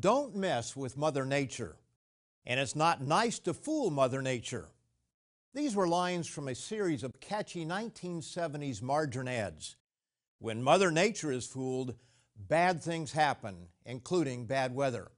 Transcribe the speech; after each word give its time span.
Don't 0.00 0.34
mess 0.34 0.74
with 0.74 0.96
Mother 0.96 1.26
Nature. 1.26 1.76
And 2.46 2.58
it's 2.58 2.74
not 2.74 3.02
nice 3.02 3.38
to 3.40 3.52
fool 3.52 3.90
Mother 3.90 4.22
Nature. 4.22 4.68
These 5.54 5.76
were 5.76 5.86
lines 5.86 6.26
from 6.26 6.48
a 6.48 6.54
series 6.54 7.02
of 7.02 7.20
catchy 7.20 7.66
1970s 7.66 8.80
margarine 8.80 9.28
ads. 9.28 9.76
When 10.38 10.62
Mother 10.62 10.90
Nature 10.90 11.30
is 11.30 11.46
fooled, 11.46 11.94
bad 12.36 12.82
things 12.82 13.12
happen, 13.12 13.68
including 13.84 14.46
bad 14.46 14.74
weather. 14.74 15.10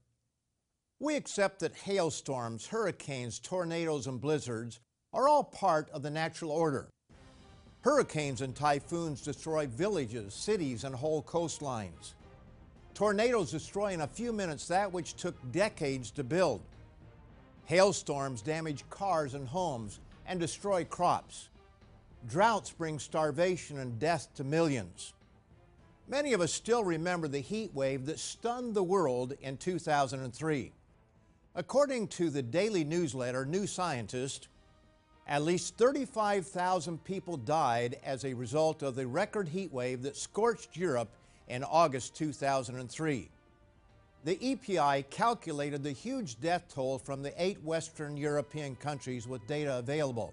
We 0.99 1.15
accept 1.15 1.61
that 1.61 1.77
hailstorms, 1.77 2.67
hurricanes, 2.67 3.39
tornadoes, 3.39 4.09
and 4.09 4.21
blizzards 4.21 4.81
are 5.13 5.29
all 5.29 5.45
part 5.45 5.89
of 5.91 6.03
the 6.03 6.11
natural 6.11 6.51
order. 6.51 6.89
Hurricanes 7.83 8.41
and 8.41 8.57
typhoons 8.57 9.21
destroy 9.21 9.69
villages, 9.69 10.35
cities, 10.35 10.83
and 10.83 10.97
whole 10.97 11.23
coastlines. 11.23 12.15
Tornadoes 12.95 13.51
destroy 13.51 13.93
in 13.93 14.03
a 14.03 14.07
few 14.07 14.33
minutes 14.33 14.69
that 14.69 14.93
which 14.93 15.15
took 15.15 15.35
decades 15.51 16.13
to 16.13 16.23
build. 16.23 16.63
Hailstorms 17.65 18.41
damage 18.41 18.89
cars 18.89 19.35
and 19.35 19.49
homes 19.49 19.99
and 20.27 20.39
destroy 20.39 20.85
crops. 20.85 21.49
Droughts 22.29 22.71
bring 22.71 23.01
starvation 23.01 23.81
and 23.81 23.99
death 23.99 24.29
to 24.37 24.45
millions. 24.45 25.13
Many 26.07 26.35
of 26.35 26.41
us 26.41 26.53
still 26.53 26.85
remember 26.85 27.27
the 27.27 27.41
heat 27.41 27.75
wave 27.75 28.07
that 28.07 28.21
stunned 28.21 28.75
the 28.75 28.83
world 28.83 29.35
in 29.41 29.57
2003. 29.57 30.73
According 31.57 32.09
to 32.09 32.31
the 32.31 32.43
daily 32.43 32.85
newsletter 32.85 33.45
New 33.45 33.67
Scientist, 33.67 34.49
at 35.27 35.43
least 35.43 35.77
35,000 35.79 37.03
people 37.03 37.37
died 37.39 37.97
as 38.05 38.25
a 38.25 38.35
result 38.35 38.83
of 38.83 38.95
the 38.95 39.07
record 39.07 39.49
heat 39.49 39.73
wave 39.73 40.03
that 40.03 40.17
scorched 40.17 40.77
Europe 40.77 41.11
in 41.49 41.65
August 41.65 42.15
2003. 42.17 43.31
The 44.25 44.53
EPI 44.53 45.05
calculated 45.11 45.83
the 45.83 45.93
huge 45.93 46.41
death 46.41 46.65
toll 46.75 46.99
from 46.99 47.23
the 47.23 47.35
eight 47.43 47.63
Western 47.63 48.17
European 48.17 48.75
countries 48.77 49.29
with 49.29 49.47
data 49.47 49.79
available. 49.79 50.33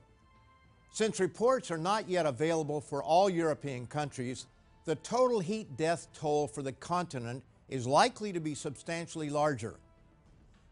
Since 0.94 1.20
reports 1.20 1.70
are 1.72 1.78
not 1.78 2.10
yet 2.10 2.26
available 2.26 2.80
for 2.80 3.04
all 3.04 3.30
European 3.30 3.88
countries, 3.88 4.46
the 4.86 4.96
total 4.96 5.40
heat 5.40 5.78
death 5.78 6.08
toll 6.14 6.48
for 6.48 6.64
the 6.64 6.72
continent 6.72 7.44
is 7.70 7.86
likely 7.86 8.34
to 8.34 8.40
be 8.40 8.56
substantially 8.56 9.30
larger. 9.30 9.76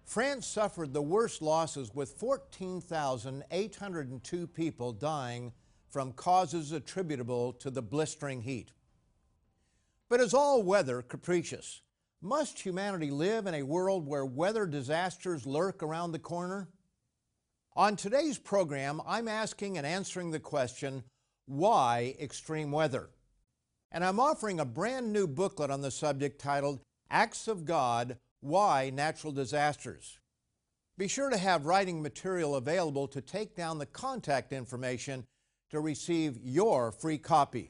France 0.05 0.47
suffered 0.47 0.93
the 0.93 1.01
worst 1.01 1.41
losses 1.41 1.93
with 1.93 2.13
14,802 2.13 4.47
people 4.47 4.91
dying 4.91 5.53
from 5.89 6.11
causes 6.13 6.71
attributable 6.71 7.53
to 7.53 7.69
the 7.69 7.81
blistering 7.81 8.41
heat. 8.41 8.71
But 10.09 10.21
is 10.21 10.33
all 10.33 10.63
weather 10.63 11.03
capricious? 11.03 11.81
Must 12.19 12.59
humanity 12.59 13.11
live 13.11 13.45
in 13.45 13.53
a 13.53 13.63
world 13.63 14.07
where 14.07 14.25
weather 14.25 14.65
disasters 14.65 15.45
lurk 15.45 15.83
around 15.83 16.11
the 16.11 16.19
corner? 16.19 16.67
On 17.75 17.95
today's 17.95 18.39
program, 18.39 19.01
I'm 19.07 19.27
asking 19.27 19.77
and 19.77 19.85
answering 19.85 20.31
the 20.31 20.39
question, 20.39 21.03
why 21.45 22.15
extreme 22.19 22.71
weather? 22.71 23.11
And 23.91 24.03
I'm 24.03 24.19
offering 24.19 24.59
a 24.59 24.65
brand 24.65 25.13
new 25.13 25.27
booklet 25.27 25.69
on 25.69 25.81
the 25.81 25.91
subject 25.91 26.41
titled 26.41 26.79
Acts 27.11 27.47
of 27.47 27.65
God, 27.65 28.17
Why 28.41 28.89
Natural 28.89 29.31
Disasters. 29.31 30.17
Be 30.97 31.07
sure 31.07 31.29
to 31.29 31.37
have 31.37 31.67
writing 31.67 32.01
material 32.01 32.55
available 32.55 33.07
to 33.09 33.21
take 33.21 33.55
down 33.55 33.77
the 33.77 33.85
contact 33.85 34.53
information 34.53 35.25
to 35.69 35.79
receive 35.79 36.39
your 36.43 36.91
free 36.91 37.19
copy. 37.19 37.69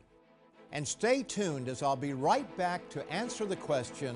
And 0.72 0.88
stay 0.88 1.24
tuned 1.24 1.68
as 1.68 1.82
I'll 1.82 1.96
be 1.96 2.14
right 2.14 2.56
back 2.58 2.88
to 2.90 3.12
answer 3.12 3.46
the 3.46 3.56
question 3.56 4.16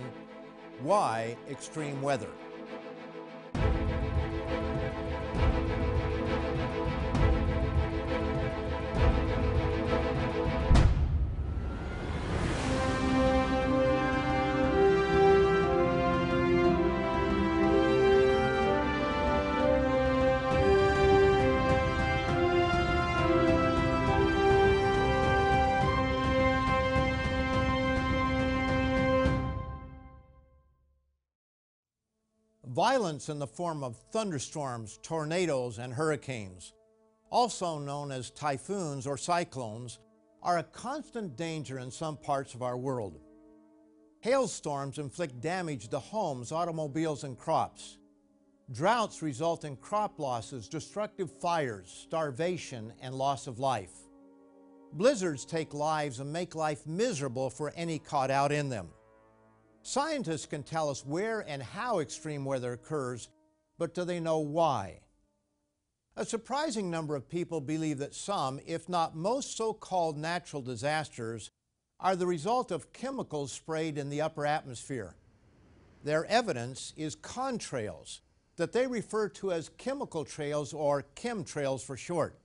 why 0.81 1.37
extreme 1.49 2.01
weather? 2.01 2.29
Violence 32.83 33.29
in 33.29 33.39
the 33.39 33.47
form 33.47 33.81
of 33.81 33.95
thunderstorms, 34.11 34.99
tornadoes, 35.01 35.79
and 35.79 35.93
hurricanes, 35.93 36.73
also 37.29 37.79
known 37.79 38.11
as 38.11 38.29
typhoons 38.29 39.07
or 39.07 39.15
cyclones, 39.15 39.99
are 40.41 40.57
a 40.57 40.63
constant 40.63 41.37
danger 41.37 41.79
in 41.79 41.89
some 41.89 42.17
parts 42.17 42.53
of 42.53 42.61
our 42.61 42.75
world. 42.75 43.21
Hailstorms 44.19 44.97
inflict 44.97 45.39
damage 45.39 45.87
to 45.87 45.97
homes, 45.97 46.51
automobiles, 46.51 47.23
and 47.23 47.37
crops. 47.39 47.99
Droughts 48.73 49.21
result 49.21 49.63
in 49.63 49.77
crop 49.77 50.19
losses, 50.19 50.67
destructive 50.67 51.31
fires, 51.39 51.87
starvation, 51.87 52.91
and 53.01 53.15
loss 53.15 53.47
of 53.47 53.59
life. 53.59 53.93
Blizzards 54.91 55.45
take 55.45 55.73
lives 55.73 56.19
and 56.19 56.33
make 56.33 56.53
life 56.53 56.85
miserable 56.85 57.49
for 57.49 57.71
any 57.77 57.97
caught 57.97 58.29
out 58.29 58.51
in 58.51 58.67
them. 58.67 58.89
Scientists 59.85 60.45
can 60.45 60.63
tell 60.63 60.89
us 60.89 61.05
where 61.05 61.41
and 61.41 61.61
how 61.61 61.99
extreme 61.99 62.45
weather 62.45 62.71
occurs, 62.71 63.27
but 63.77 63.93
do 63.93 64.05
they 64.05 64.19
know 64.19 64.39
why? 64.39 65.01
A 66.15 66.25
surprising 66.25 66.89
number 66.89 67.17
of 67.17 67.27
people 67.27 67.59
believe 67.59 67.97
that 67.97 68.15
some, 68.15 68.61
if 68.65 68.87
not 68.87 69.13
most 69.13 69.57
so-called 69.57 70.17
natural 70.17 70.61
disasters, 70.61 71.51
are 71.99 72.15
the 72.15 72.25
result 72.25 72.71
of 72.71 72.93
chemicals 72.93 73.51
sprayed 73.51 73.97
in 73.97 74.09
the 74.09 74.21
upper 74.21 74.45
atmosphere. 74.45 75.15
Their 76.03 76.25
evidence 76.25 76.93
is 76.95 77.15
contrails 77.15 78.21
that 78.55 78.71
they 78.71 78.87
refer 78.87 79.27
to 79.29 79.51
as 79.51 79.69
chemical 79.77 80.23
trails 80.23 80.73
or 80.73 81.05
chemtrails 81.15 81.83
for 81.83 81.97
short. 81.97 82.39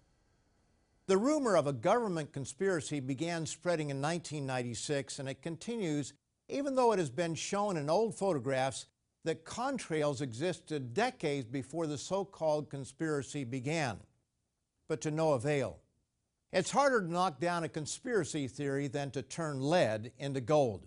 The 1.06 1.16
rumor 1.16 1.56
of 1.56 1.68
a 1.68 1.72
government 1.72 2.32
conspiracy 2.32 2.98
began 2.98 3.46
spreading 3.46 3.90
in 3.90 4.02
1996 4.02 5.20
and 5.20 5.28
it 5.28 5.40
continues 5.40 6.14
even 6.48 6.74
though 6.74 6.92
it 6.92 6.98
has 6.98 7.10
been 7.10 7.34
shown 7.34 7.76
in 7.76 7.90
old 7.90 8.14
photographs 8.14 8.86
that 9.24 9.44
contrails 9.44 10.20
existed 10.20 10.94
decades 10.94 11.46
before 11.46 11.86
the 11.86 11.98
so-called 11.98 12.70
conspiracy 12.70 13.44
began, 13.44 13.98
but 14.88 15.00
to 15.00 15.10
no 15.10 15.32
avail. 15.32 15.78
It's 16.52 16.70
harder 16.70 17.02
to 17.02 17.12
knock 17.12 17.40
down 17.40 17.64
a 17.64 17.68
conspiracy 17.68 18.48
theory 18.48 18.88
than 18.88 19.10
to 19.10 19.22
turn 19.22 19.60
lead 19.60 20.12
into 20.18 20.40
gold. 20.40 20.86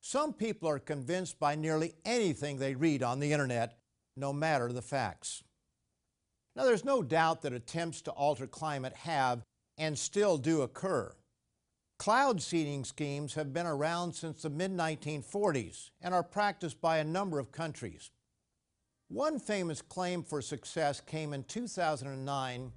Some 0.00 0.32
people 0.32 0.68
are 0.68 0.78
convinced 0.78 1.40
by 1.40 1.56
nearly 1.56 1.94
anything 2.04 2.58
they 2.58 2.74
read 2.74 3.02
on 3.02 3.18
the 3.18 3.32
internet, 3.32 3.78
no 4.16 4.32
matter 4.32 4.72
the 4.72 4.82
facts. 4.82 5.42
Now, 6.54 6.64
there's 6.64 6.84
no 6.84 7.02
doubt 7.02 7.42
that 7.42 7.52
attempts 7.52 8.02
to 8.02 8.10
alter 8.12 8.46
climate 8.46 8.94
have 8.94 9.44
and 9.76 9.98
still 9.98 10.38
do 10.38 10.62
occur. 10.62 11.12
Cloud 12.00 12.40
seeding 12.40 12.82
schemes 12.82 13.34
have 13.34 13.52
been 13.52 13.66
around 13.66 14.14
since 14.14 14.40
the 14.40 14.48
mid-1940s 14.48 15.90
and 16.00 16.14
are 16.14 16.22
practiced 16.22 16.80
by 16.80 16.96
a 16.96 17.04
number 17.04 17.38
of 17.38 17.52
countries. 17.52 18.10
One 19.08 19.38
famous 19.38 19.82
claim 19.82 20.22
for 20.22 20.40
success 20.40 21.02
came 21.02 21.34
in 21.34 21.44
2009 21.44 22.72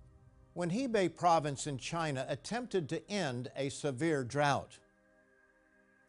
when 0.52 0.70
Hebei 0.72 1.16
province 1.16 1.68
in 1.68 1.78
China 1.78 2.26
attempted 2.28 2.90
to 2.90 3.10
end 3.10 3.50
a 3.56 3.70
severe 3.70 4.26
drought. 4.26 4.78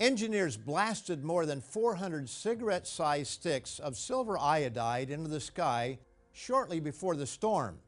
Engineers 0.00 0.56
blasted 0.56 1.22
more 1.22 1.46
than 1.46 1.60
400 1.60 2.28
cigarette-sized 2.28 3.30
sticks 3.30 3.78
of 3.78 3.96
silver 3.96 4.36
iodide 4.36 5.10
into 5.10 5.30
the 5.30 5.38
sky 5.38 6.00
shortly 6.32 6.80
before 6.80 7.14
the 7.14 7.28
storm. 7.28 7.78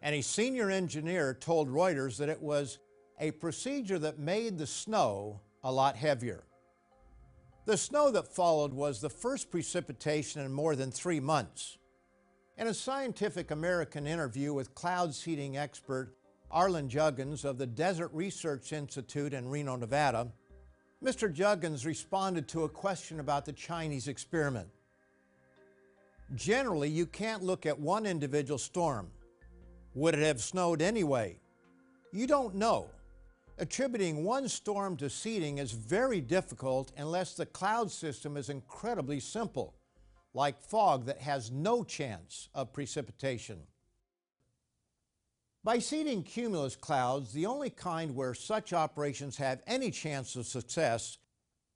And 0.00 0.14
a 0.14 0.22
senior 0.22 0.70
engineer 0.70 1.34
told 1.34 1.68
Reuters 1.68 2.16
that 2.16 2.30
it 2.30 2.40
was 2.40 2.78
a 3.18 3.30
procedure 3.32 3.98
that 3.98 4.18
made 4.18 4.58
the 4.58 4.66
snow 4.66 5.40
a 5.64 5.72
lot 5.72 5.96
heavier. 5.96 6.44
The 7.64 7.76
snow 7.76 8.10
that 8.12 8.34
followed 8.34 8.72
was 8.72 9.00
the 9.00 9.10
first 9.10 9.50
precipitation 9.50 10.42
in 10.42 10.52
more 10.52 10.76
than 10.76 10.90
three 10.90 11.18
months. 11.18 11.78
In 12.58 12.68
a 12.68 12.74
Scientific 12.74 13.50
American 13.50 14.06
interview 14.06 14.54
with 14.54 14.74
cloud 14.74 15.14
seeding 15.14 15.56
expert 15.56 16.14
Arlen 16.50 16.88
Huggins 16.88 17.44
of 17.44 17.58
the 17.58 17.66
Desert 17.66 18.10
Research 18.12 18.72
Institute 18.72 19.32
in 19.34 19.48
Reno, 19.48 19.76
Nevada, 19.76 20.32
Mr. 21.02 21.36
Huggins 21.36 21.84
responded 21.84 22.48
to 22.48 22.64
a 22.64 22.68
question 22.68 23.20
about 23.20 23.44
the 23.44 23.52
Chinese 23.52 24.08
experiment. 24.08 24.68
Generally, 26.34 26.90
you 26.90 27.06
can't 27.06 27.42
look 27.42 27.66
at 27.66 27.78
one 27.78 28.06
individual 28.06 28.58
storm. 28.58 29.08
Would 29.94 30.14
it 30.14 30.22
have 30.22 30.40
snowed 30.40 30.82
anyway? 30.82 31.38
You 32.12 32.26
don't 32.26 32.54
know. 32.54 32.90
Attributing 33.58 34.22
one 34.22 34.48
storm 34.48 34.98
to 34.98 35.08
seeding 35.08 35.56
is 35.58 35.72
very 35.72 36.20
difficult 36.20 36.92
unless 36.98 37.34
the 37.34 37.46
cloud 37.46 37.90
system 37.90 38.36
is 38.36 38.50
incredibly 38.50 39.20
simple. 39.20 39.74
like 40.34 40.60
fog 40.60 41.06
that 41.06 41.18
has 41.18 41.50
no 41.50 41.82
chance 41.82 42.50
of 42.54 42.70
precipitation. 42.70 43.58
By 45.64 45.78
seeding 45.78 46.22
cumulus 46.22 46.76
clouds, 46.76 47.32
the 47.32 47.46
only 47.46 47.70
kind 47.70 48.14
where 48.14 48.34
such 48.34 48.74
operations 48.74 49.38
have 49.38 49.62
any 49.66 49.90
chance 49.90 50.36
of 50.36 50.46
success, 50.46 51.16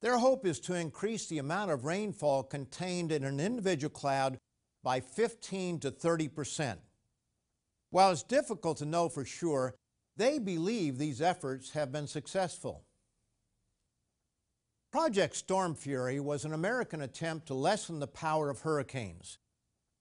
their 0.03 0.19
hope 0.19 0.45
is 0.45 0.61
to 0.61 0.75
increase 0.75 1.27
the 1.27 1.39
amount 1.39 1.71
of 1.71 1.87
rainfall 1.87 2.43
contained 2.43 3.11
in 3.11 3.25
an 3.25 3.41
individual 3.41 3.91
cloud 3.91 4.39
by 4.83 5.01
15 5.01 5.81
to 5.81 5.91
30 5.91 6.29
percent. 6.29 6.81
While 7.89 8.13
it's 8.13 8.23
difficult 8.23 8.77
to 8.79 8.85
know 8.85 9.09
for 9.09 9.25
sure, 9.25 9.75
they 10.21 10.39
believe 10.39 10.99
these 10.99 11.23
efforts 11.23 11.71
have 11.71 11.91
been 11.91 12.07
successful. 12.07 12.85
Project 14.93 15.35
Storm 15.35 15.75
Fury 15.75 16.21
was 16.21 16.45
an 16.45 16.53
American 16.53 17.01
attempt 17.01 17.47
to 17.47 17.55
lessen 17.55 18.01
the 18.01 18.07
power 18.07 18.51
of 18.51 18.61
hurricanes. 18.61 19.39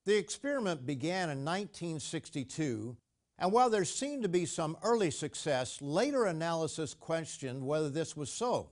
The 0.05 0.17
experiment 0.17 0.85
began 0.85 1.29
in 1.29 1.45
1962 1.45 2.97
and 3.41 3.53
while 3.53 3.69
there 3.69 3.85
seemed 3.85 4.23
to 4.23 4.29
be 4.29 4.45
some 4.45 4.77
early 4.83 5.11
success, 5.11 5.81
later 5.81 6.25
analysis 6.25 6.93
questioned 6.93 7.65
whether 7.65 7.89
this 7.89 8.17
was 8.17 8.29
so. 8.29 8.71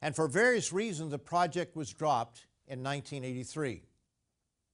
And 0.00 0.16
for 0.16 0.26
various 0.26 0.72
reasons, 0.72 1.10
the 1.10 1.18
project 1.18 1.76
was 1.76 1.92
dropped 1.92 2.46
in 2.66 2.82
1983. 2.82 3.82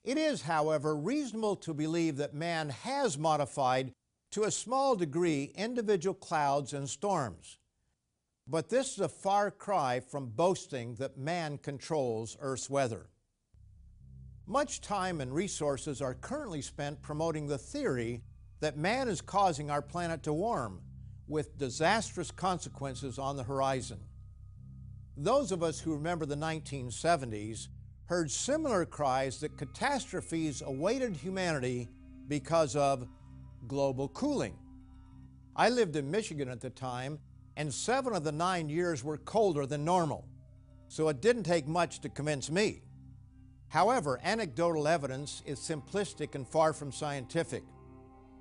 It 0.05 0.17
is, 0.17 0.43
however, 0.43 0.95
reasonable 0.95 1.57
to 1.57 1.75
believe 1.75 2.19
that 2.19 2.33
man 2.33 2.69
has 2.69 3.19
modified 3.19 3.93
to 4.31 4.45
a 4.45 4.51
small 4.51 4.95
degree 4.95 5.53
individual 5.57 6.15
clouds 6.15 6.73
and 6.73 6.89
storms. 6.89 7.59
But 8.47 8.69
this 8.69 8.93
is 8.93 9.01
a 9.01 9.09
far 9.09 9.51
cry 9.51 10.01
from 10.01 10.31
boasting 10.31 10.95
that 10.97 11.19
man 11.19 11.59
controls 11.59 12.37
Earth's 12.41 12.71
weather. 12.71 13.11
Much 14.47 14.81
time 14.81 15.21
and 15.21 15.35
resources 15.35 16.01
are 16.01 16.15
currently 16.15 16.63
spent 16.63 17.03
promoting 17.03 17.47
the 17.47 17.59
theory 17.59 18.23
that 18.61 18.79
man 18.79 19.09
is 19.09 19.21
causing 19.21 19.71
our 19.71 19.83
planet 19.83 20.23
to 20.23 20.33
warm 20.33 20.81
with 21.27 21.59
disastrous 21.59 22.31
consequences 22.31 23.19
on 23.19 23.37
the 23.37 23.43
horizon. 23.43 24.01
Those 25.17 25.53
of 25.53 25.63
us 25.63 25.79
who 25.79 25.95
remember 25.95 26.25
the 26.25 26.37
1970s 26.37 27.69
heard 28.07 28.31
similar 28.31 28.87
cries 28.87 29.41
that 29.41 29.59
catastrophes 29.59 30.63
awaited 30.63 31.15
humanity 31.15 31.89
because 32.27 32.75
of 32.75 33.07
global 33.69 34.09
cooling. 34.09 34.57
I 35.55 35.69
lived 35.69 35.97
in 35.97 36.11
Michigan 36.11 36.49
at 36.49 36.61
the 36.61 36.71
time, 36.71 37.19
and 37.57 37.73
seven 37.73 38.15
of 38.15 38.25
the 38.25 38.33
nine 38.33 38.69
years 38.69 39.05
were 39.05 39.19
colder 39.19 39.67
than 39.67 39.85
normal, 39.85 40.27
so 40.89 41.09
it 41.09 41.21
didn't 41.21 41.43
take 41.43 41.69
much 41.69 42.01
to 42.01 42.09
convince 42.09 42.51
me. 42.51 42.83
However, 43.69 44.19
anecdotal 44.25 44.89
evidence 44.89 45.43
is 45.45 45.59
simplistic 45.59 46.35
and 46.35 46.49
far 46.49 46.73
from 46.73 46.91
scientific. 46.91 47.63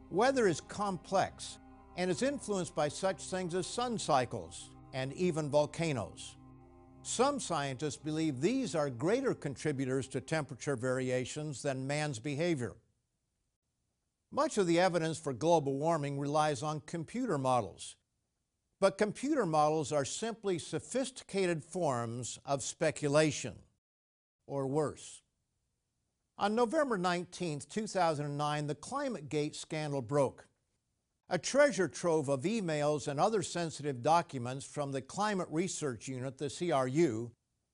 Weather 0.09 0.47
is 0.47 0.62
complex 0.62 1.57
and 1.97 2.09
is 2.09 2.21
influenced 2.21 2.74
by 2.75 2.88
such 2.88 3.21
things 3.24 3.53
as 3.53 3.68
sun 3.68 4.00
cycles 4.00 4.71
and 4.94 5.12
even 5.13 5.50
volcanoes. 5.50 6.38
Some 7.01 7.39
scientists 7.39 7.97
believe 7.97 8.39
these 8.39 8.75
are 8.75 8.89
greater 8.89 9.33
contributors 9.33 10.07
to 10.09 10.21
temperature 10.21 10.75
variations 10.75 11.62
than 11.62 11.88
man's 11.88 12.19
behavior. 12.19 12.75
Much 14.31 14.57
of 14.57 14.68
the 14.68 14.79
evidence 14.79 15.18
for 15.18 15.31
global 15.31 15.77
warming 15.77 16.19
relies 16.19 16.62
on 16.62 16.81
computer 16.81 17.38
models, 17.38 17.95
but 18.79 18.97
computer 18.97 19.45
models 19.45 19.91
are 19.91 20.06
simply 20.06 20.59
sophisticated 20.59 21.63
forms 21.63 22.38
of 22.45 22.62
speculation, 22.62 23.56
or 24.45 24.68
worse. 24.68 25.21
On 26.38 26.53
November 26.53 26.97
19, 26.97 27.62
2009, 27.69 28.68
the 28.68 28.75
ClimateGate 28.75 29.56
scandal 29.56 30.01
broke. 30.01 30.47
A 31.29 31.38
treasure 31.38 31.88
trove 31.88 32.29
of 32.29 32.44
emails 32.44 33.07
and 33.07 33.19
other 33.19 33.41
sensitive 33.41 34.03
documents 34.03 34.65
from 34.65 34.91
the 34.91 35.01
Climate 35.01 35.47
Research 35.50 36.07
Unit, 36.07 36.38
the 36.38 36.50
CRU, 36.50 37.31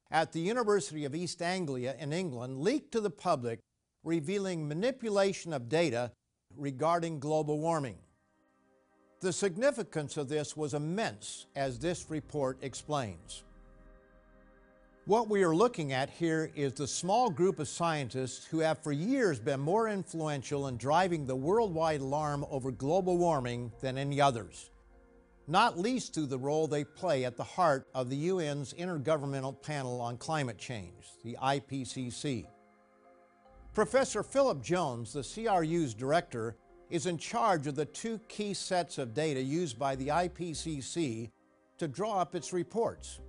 at 0.10 0.32
the 0.32 0.40
University 0.40 1.04
of 1.04 1.14
East 1.14 1.42
Anglia 1.42 1.96
in 2.00 2.14
England 2.14 2.60
leaked 2.60 2.92
to 2.94 3.02
the 3.02 3.10
public, 3.10 3.60
revealing 4.04 4.68
manipulation 4.68 5.52
of 5.52 5.68
data 5.68 6.12
regarding 6.58 7.20
global 7.20 7.60
warming. 7.60 7.98
The 9.22 9.34
significance 9.34 10.18
of 10.18 10.28
this 10.28 10.58
was 10.58 10.74
immense, 10.74 11.46
as 11.56 11.80
this 11.80 12.10
report 12.10 12.58
explains. 12.62 13.44
What 15.06 15.30
we 15.30 15.44
are 15.44 15.54
looking 15.54 15.92
at 15.92 16.10
here 16.10 16.50
is 16.56 16.74
the 16.74 16.88
small 16.88 17.30
group 17.30 17.60
of 17.60 17.68
scientists 17.68 18.46
who 18.46 18.60
have 18.60 18.80
for 18.80 18.94
years 18.94 19.38
been 19.38 19.60
more 19.60 19.90
influential 19.90 20.68
in 20.70 20.78
driving 20.78 21.26
the 21.26 21.36
worldwide 21.36 22.00
alarm 22.00 22.46
over 22.50 22.72
global 22.72 23.18
warming 23.18 23.72
than 23.82 23.98
any 23.98 24.22
others, 24.22 24.72
not 25.46 25.78
least 25.78 26.14
through 26.14 26.28
the 26.28 26.38
role 26.38 26.68
they 26.68 26.86
play 26.86 27.26
at 27.26 27.36
the 27.36 27.44
heart 27.44 27.86
of 27.94 28.10
the 28.10 28.30
UN's 28.30 28.74
Intergovernmental 28.74 29.62
Panel 29.62 30.00
on 30.00 30.16
Climate 30.16 30.58
Change, 30.58 31.04
the 31.26 31.38
IPCC. 31.42 32.46
Professor 33.74 34.22
Philip 34.22 34.62
Jones, 34.62 35.14
the 35.14 35.24
CRU's 35.24 35.96
director, 35.96 36.56
is 36.92 37.08
in 37.08 37.18
charge 37.18 37.66
of 37.66 37.74
the 37.74 37.86
two 37.86 38.20
key 38.28 38.54
sets 38.54 39.00
of 39.00 39.16
data 39.16 39.42
used 39.42 39.80
by 39.80 39.96
the 39.96 40.10
IPCC 40.10 41.32
to 41.80 41.88
draw 41.88 42.20
up 42.20 42.36
its 42.36 42.54
reports. 42.54 43.20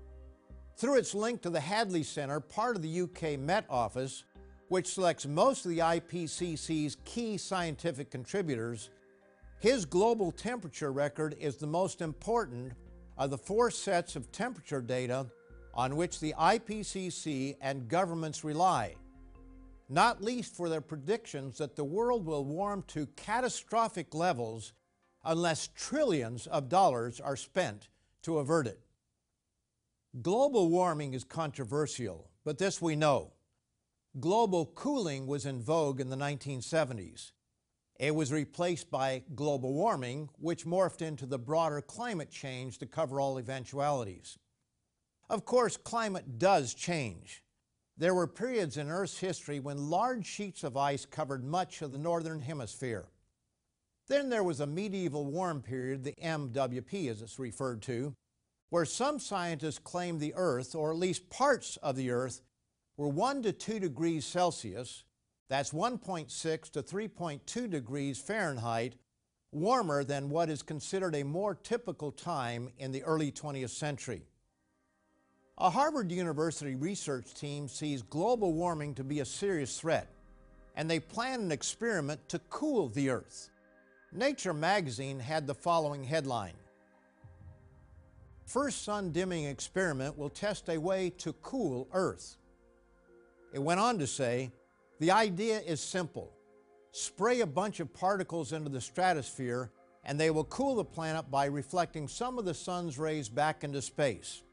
Through 0.76 0.98
its 0.98 1.14
link 1.14 1.40
to 1.42 1.50
the 1.50 1.60
Hadley 1.60 2.02
Centre, 2.02 2.40
part 2.40 2.76
of 2.76 2.82
the 2.82 3.00
UK 3.00 3.38
Met 3.38 3.64
Office, 3.70 4.24
which 4.68 4.92
selects 4.92 5.24
most 5.24 5.64
of 5.64 5.70
the 5.70 5.78
IPCC's 5.78 6.98
key 7.06 7.38
scientific 7.38 8.10
contributors, 8.10 8.90
his 9.60 9.86
global 9.86 10.30
temperature 10.30 10.92
record 10.92 11.36
is 11.40 11.56
the 11.56 11.66
most 11.66 12.02
important 12.02 12.74
of 13.16 13.30
the 13.30 13.38
four 13.38 13.70
sets 13.70 14.14
of 14.14 14.30
temperature 14.30 14.82
data 14.82 15.26
on 15.72 15.96
which 15.96 16.20
the 16.20 16.34
IPCC 16.38 17.56
and 17.62 17.88
governments 17.88 18.44
rely, 18.44 18.94
not 19.88 20.22
least 20.22 20.56
for 20.56 20.68
their 20.68 20.80
predictions 20.80 21.58
that 21.58 21.76
the 21.76 21.84
world 21.84 22.26
will 22.26 22.44
warm 22.44 22.82
to 22.88 23.06
catastrophic 23.16 24.14
levels 24.14 24.72
unless 25.24 25.68
trillions 25.68 26.46
of 26.46 26.68
dollars 26.68 27.20
are 27.20 27.36
spent 27.36 27.88
to 28.22 28.38
avert 28.38 28.66
it. 28.66 28.80
Global 30.20 30.68
warming 30.68 31.14
is 31.14 31.24
controversial, 31.24 32.30
but 32.44 32.58
this 32.58 32.80
we 32.80 32.96
know. 32.96 33.32
Global 34.20 34.66
cooling 34.66 35.26
was 35.26 35.44
in 35.44 35.60
vogue 35.60 36.00
in 36.00 36.08
the 36.08 36.16
1970s. 36.16 37.32
It 37.98 38.14
was 38.14 38.32
replaced 38.32 38.90
by 38.90 39.22
global 39.34 39.72
warming, 39.72 40.28
which 40.38 40.66
morphed 40.66 41.02
into 41.02 41.26
the 41.26 41.38
broader 41.38 41.80
climate 41.80 42.30
change 42.30 42.78
to 42.78 42.86
cover 42.86 43.20
all 43.20 43.38
eventualities. 43.38 44.38
Of 45.28 45.44
course, 45.44 45.76
climate 45.76 46.38
does 46.38 46.74
change. 46.74 47.43
There 47.96 48.14
were 48.14 48.26
periods 48.26 48.76
in 48.76 48.90
Earth's 48.90 49.18
history 49.18 49.60
when 49.60 49.88
large 49.88 50.26
sheets 50.26 50.64
of 50.64 50.76
ice 50.76 51.06
covered 51.06 51.44
much 51.44 51.80
of 51.80 51.92
the 51.92 51.98
northern 51.98 52.40
hemisphere. 52.40 53.06
Then 54.08 54.28
there 54.28 54.42
was 54.42 54.60
a 54.60 54.66
medieval 54.66 55.24
warm 55.24 55.62
period, 55.62 56.04
the 56.04 56.14
MWP 56.22 57.08
as 57.08 57.22
it's 57.22 57.38
referred 57.38 57.82
to, 57.82 58.14
where 58.70 58.84
some 58.84 59.18
scientists 59.20 59.78
claim 59.78 60.18
the 60.18 60.34
Earth, 60.34 60.74
or 60.74 60.90
at 60.90 60.98
least 60.98 61.30
parts 61.30 61.76
of 61.78 61.94
the 61.94 62.10
Earth, 62.10 62.42
were 62.96 63.08
1 63.08 63.42
to 63.44 63.52
2 63.52 63.78
degrees 63.78 64.24
Celsius, 64.24 65.04
that's 65.48 65.70
1.6 65.70 66.70
to 66.70 66.82
3.2 66.82 67.70
degrees 67.70 68.18
Fahrenheit, 68.18 68.96
warmer 69.52 70.02
than 70.02 70.30
what 70.30 70.50
is 70.50 70.62
considered 70.62 71.14
a 71.14 71.22
more 71.22 71.54
typical 71.54 72.10
time 72.10 72.68
in 72.78 72.90
the 72.90 73.04
early 73.04 73.30
20th 73.30 73.70
century. 73.70 74.22
A 75.58 75.70
Harvard 75.70 76.10
University 76.10 76.74
research 76.74 77.32
team 77.32 77.68
sees 77.68 78.02
global 78.02 78.52
warming 78.52 78.94
to 78.94 79.04
be 79.04 79.20
a 79.20 79.24
serious 79.24 79.78
threat, 79.78 80.08
and 80.76 80.90
they 80.90 80.98
plan 80.98 81.40
an 81.40 81.52
experiment 81.52 82.28
to 82.28 82.40
cool 82.50 82.88
the 82.88 83.10
Earth. 83.10 83.50
Nature 84.12 84.54
magazine 84.54 85.20
had 85.20 85.46
the 85.46 85.54
following 85.54 86.04
headline 86.04 86.54
First 88.46 88.84
sun 88.84 89.10
dimming 89.10 89.44
experiment 89.44 90.18
will 90.18 90.28
test 90.28 90.68
a 90.68 90.78
way 90.78 91.10
to 91.18 91.32
cool 91.34 91.88
Earth. 91.92 92.36
It 93.52 93.60
went 93.60 93.80
on 93.80 93.98
to 93.98 94.06
say, 94.06 94.52
the 95.00 95.10
idea 95.10 95.60
is 95.60 95.80
simple. 95.80 96.32
Spray 96.92 97.40
a 97.40 97.46
bunch 97.46 97.80
of 97.80 97.92
particles 97.92 98.52
into 98.52 98.70
the 98.70 98.80
stratosphere 98.80 99.70
and 100.04 100.20
they 100.20 100.30
will 100.30 100.44
cool 100.44 100.76
the 100.76 100.84
planet 100.84 101.30
by 101.30 101.46
reflecting 101.46 102.06
some 102.06 102.38
of 102.38 102.44
the 102.44 102.54
sun's 102.54 102.98
rays 102.98 103.28
back 103.28 103.64
into 103.64 103.82
space. 103.82 104.43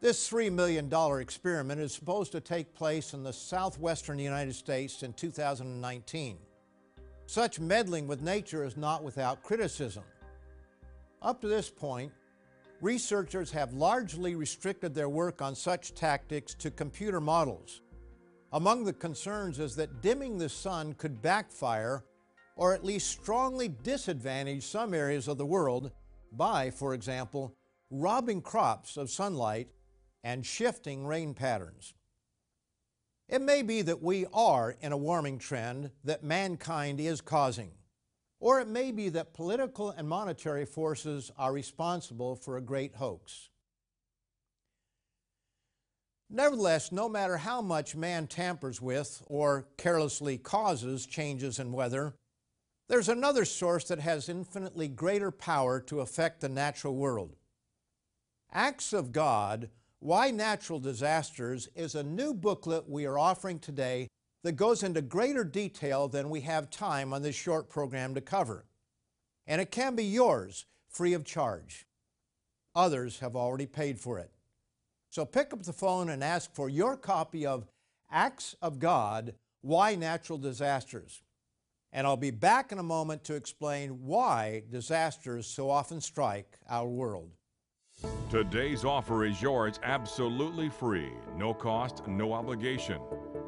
This 0.00 0.28
$3 0.28 0.52
million 0.52 0.92
experiment 1.20 1.80
is 1.80 1.94
supposed 1.94 2.30
to 2.32 2.40
take 2.40 2.74
place 2.74 3.14
in 3.14 3.22
the 3.22 3.32
southwestern 3.32 4.18
United 4.18 4.54
States 4.54 5.02
in 5.02 5.14
2019. 5.14 6.36
Such 7.24 7.58
meddling 7.58 8.06
with 8.06 8.20
nature 8.20 8.62
is 8.62 8.76
not 8.76 9.02
without 9.02 9.42
criticism. 9.42 10.04
Up 11.22 11.40
to 11.40 11.48
this 11.48 11.70
point, 11.70 12.12
researchers 12.82 13.50
have 13.52 13.72
largely 13.72 14.34
restricted 14.34 14.94
their 14.94 15.08
work 15.08 15.40
on 15.40 15.54
such 15.54 15.94
tactics 15.94 16.54
to 16.56 16.70
computer 16.70 17.20
models. 17.20 17.80
Among 18.52 18.84
the 18.84 18.92
concerns 18.92 19.58
is 19.58 19.74
that 19.76 20.02
dimming 20.02 20.36
the 20.36 20.50
sun 20.50 20.92
could 20.92 21.22
backfire 21.22 22.04
or 22.54 22.74
at 22.74 22.84
least 22.84 23.10
strongly 23.10 23.68
disadvantage 23.68 24.62
some 24.62 24.92
areas 24.92 25.26
of 25.26 25.38
the 25.38 25.46
world 25.46 25.90
by, 26.32 26.70
for 26.70 26.92
example, 26.92 27.54
robbing 27.90 28.42
crops 28.42 28.96
of 28.96 29.10
sunlight 29.10 29.68
and 30.26 30.44
shifting 30.44 31.06
rain 31.06 31.34
patterns. 31.34 31.94
It 33.28 33.40
may 33.40 33.62
be 33.62 33.80
that 33.82 34.02
we 34.02 34.26
are 34.32 34.76
in 34.80 34.90
a 34.90 34.96
warming 34.96 35.38
trend 35.38 35.92
that 36.02 36.24
mankind 36.24 36.98
is 36.98 37.20
causing, 37.20 37.70
or 38.40 38.60
it 38.60 38.66
may 38.66 38.90
be 38.90 39.08
that 39.10 39.34
political 39.34 39.90
and 39.90 40.08
monetary 40.08 40.66
forces 40.66 41.30
are 41.38 41.52
responsible 41.52 42.34
for 42.34 42.56
a 42.56 42.60
great 42.60 42.96
hoax. 42.96 43.50
Nevertheless, 46.28 46.90
no 46.90 47.08
matter 47.08 47.36
how 47.36 47.62
much 47.62 47.94
man 47.94 48.26
tampers 48.26 48.82
with 48.82 49.22
or 49.28 49.68
carelessly 49.78 50.38
causes 50.38 51.06
changes 51.06 51.60
in 51.60 51.70
weather, 51.70 52.14
there's 52.88 53.08
another 53.08 53.44
source 53.44 53.84
that 53.84 54.00
has 54.00 54.28
infinitely 54.28 54.88
greater 54.88 55.30
power 55.30 55.78
to 55.82 56.00
affect 56.00 56.40
the 56.40 56.48
natural 56.48 56.96
world. 56.96 57.36
Acts 58.52 58.92
of 58.92 59.12
God 59.12 59.70
Why 60.00 60.30
Natural 60.30 60.78
Disasters 60.78 61.68
is 61.74 61.94
a 61.94 62.02
new 62.02 62.34
booklet 62.34 62.88
we 62.88 63.06
are 63.06 63.18
offering 63.18 63.58
today 63.58 64.08
that 64.44 64.52
goes 64.52 64.82
into 64.82 65.02
greater 65.02 65.44
detail 65.44 66.08
than 66.08 66.30
we 66.30 66.42
have 66.42 66.70
time 66.70 67.12
on 67.12 67.22
this 67.22 67.34
short 67.34 67.68
program 67.68 68.14
to 68.14 68.20
cover. 68.20 68.66
And 69.46 69.60
it 69.60 69.70
can 69.70 69.96
be 69.96 70.04
yours 70.04 70.66
free 70.88 71.12
of 71.12 71.24
charge. 71.24 71.86
Others 72.74 73.20
have 73.20 73.34
already 73.34 73.66
paid 73.66 73.98
for 73.98 74.18
it. 74.18 74.30
So 75.10 75.24
pick 75.24 75.52
up 75.52 75.62
the 75.62 75.72
phone 75.72 76.10
and 76.10 76.22
ask 76.22 76.54
for 76.54 76.68
your 76.68 76.96
copy 76.96 77.46
of 77.46 77.66
Acts 78.10 78.54
of 78.60 78.78
God 78.78 79.34
Why 79.62 79.94
Natural 79.94 80.38
Disasters 80.38 81.22
and 81.96 82.06
I'll 82.06 82.16
be 82.18 82.30
back 82.30 82.72
in 82.72 82.78
a 82.78 82.82
moment 82.82 83.24
to 83.24 83.34
explain 83.34 84.04
why 84.04 84.64
disasters 84.70 85.46
so 85.46 85.70
often 85.70 86.00
strike 86.02 86.58
our 86.68 86.86
world. 86.86 87.30
Today's 88.28 88.84
offer 88.84 89.24
is 89.24 89.40
yours 89.40 89.80
absolutely 89.82 90.68
free, 90.68 91.12
no 91.36 91.54
cost, 91.54 92.06
no 92.06 92.34
obligation. 92.34 93.00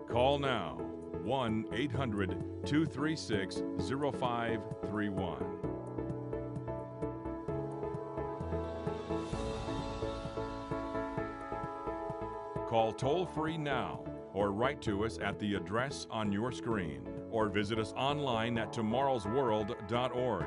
Call 0.08 0.38
now 0.38 0.78
1 1.24 1.66
800 1.72 2.30
236 2.64 3.62
0531. 3.86 5.44
Call 12.68 12.92
toll 12.92 13.26
free 13.26 13.58
now 13.58 14.04
or 14.32 14.52
write 14.52 14.80
to 14.82 15.04
us 15.04 15.18
at 15.18 15.38
the 15.38 15.56
address 15.56 16.06
on 16.10 16.32
your 16.32 16.52
screen 16.52 17.06
or 17.30 17.48
visit 17.48 17.78
us 17.78 17.92
online 17.94 18.56
at 18.56 18.72
tomorrowsworld.org. 18.72 20.46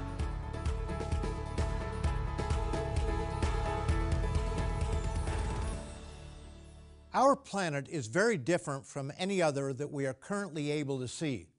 Planet 7.51 7.85
is 7.89 8.07
very 8.07 8.37
different 8.37 8.85
from 8.85 9.11
any 9.17 9.41
other 9.41 9.73
that 9.73 9.91
we 9.91 10.05
are 10.05 10.13
currently 10.13 10.71
able 10.71 10.97
to 10.97 11.07
see. 11.07 11.49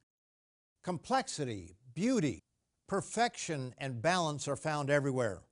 Complexity, 0.82 1.76
beauty, 1.92 2.40
perfection, 2.88 3.74
and 3.76 4.00
balance 4.00 4.48
are 4.48 4.56
found 4.56 4.88
everywhere. 4.88 5.42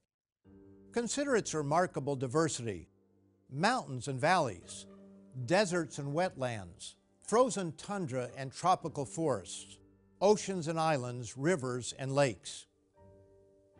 Consider 0.92 1.36
its 1.36 1.52
remarkable 1.52 2.16
diversity 2.16 2.88
mountains 3.50 4.08
and 4.08 4.18
valleys, 4.18 4.86
deserts 5.44 5.98
and 5.98 6.14
wetlands, 6.14 6.94
frozen 7.22 7.72
tundra 7.72 8.30
and 8.34 8.50
tropical 8.50 9.04
forests, 9.04 9.76
oceans 10.22 10.68
and 10.68 10.80
islands, 10.80 11.36
rivers 11.36 11.92
and 11.98 12.14
lakes. 12.14 12.64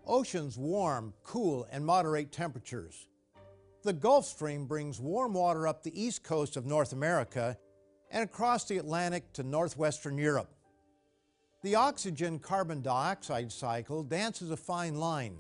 Oceans 0.07 0.59
warm, 0.59 1.15
cool, 1.23 1.67
and 1.73 1.87
moderate 1.87 2.31
temperatures. 2.31 3.07
The 3.83 3.93
Gulf 3.95 4.27
Stream 4.27 4.67
brings 4.67 5.01
warm 5.01 5.33
water 5.33 5.67
up 5.67 5.83
the 5.83 5.99
east 5.99 6.23
coast 6.23 6.59
of 6.59 6.67
North 6.67 6.93
America 6.93 7.57
and 8.11 8.23
across 8.23 8.65
the 8.65 8.77
Atlantic 8.77 9.33
to 9.33 9.43
northwestern 9.43 10.19
Europe. 10.19 10.51
The 11.63 11.77
oxygen 11.77 12.41
carbon 12.41 12.83
dioxide 12.83 13.51
cycle 13.51 14.03
dances 14.03 14.51
a 14.51 14.57
fine 14.59 14.97
line, 14.97 15.39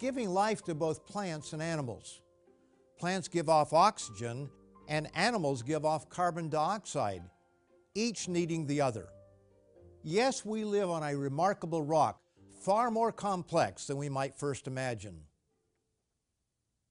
giving 0.00 0.28
life 0.28 0.64
to 0.64 0.74
both 0.74 1.06
plants 1.06 1.52
and 1.52 1.62
animals. 1.62 2.20
Plants 2.98 3.28
give 3.28 3.48
off 3.48 3.72
oxygen 3.72 4.50
and 4.88 5.08
animals 5.14 5.62
give 5.62 5.84
off 5.84 6.08
carbon 6.08 6.48
dioxide, 6.48 7.22
each 7.94 8.26
needing 8.26 8.66
the 8.66 8.80
other. 8.80 9.06
Yes, 10.02 10.44
we 10.44 10.64
live 10.64 10.90
on 10.90 11.04
a 11.04 11.16
remarkable 11.16 11.84
rock, 11.84 12.20
far 12.64 12.90
more 12.90 13.12
complex 13.12 13.86
than 13.86 13.98
we 13.98 14.08
might 14.08 14.36
first 14.36 14.66
imagine. 14.66 15.27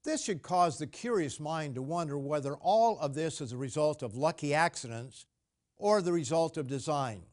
This 0.07 0.23
should 0.23 0.41
cause 0.41 0.77
the 0.77 0.87
curious 0.87 1.37
mind 1.37 1.75
to 1.75 1.81
wonder 1.81 2.17
whether 2.17 2.55
all 2.55 2.97
of 2.99 3.13
this 3.13 3.41
is 3.41 3.51
a 3.51 3.57
result 3.57 4.01
of 4.01 4.15
lucky 4.15 4.53
accidents 4.53 5.25
or 5.75 6.01
the 6.01 6.13
result 6.13 6.55
of 6.55 6.65
design. 6.65 7.23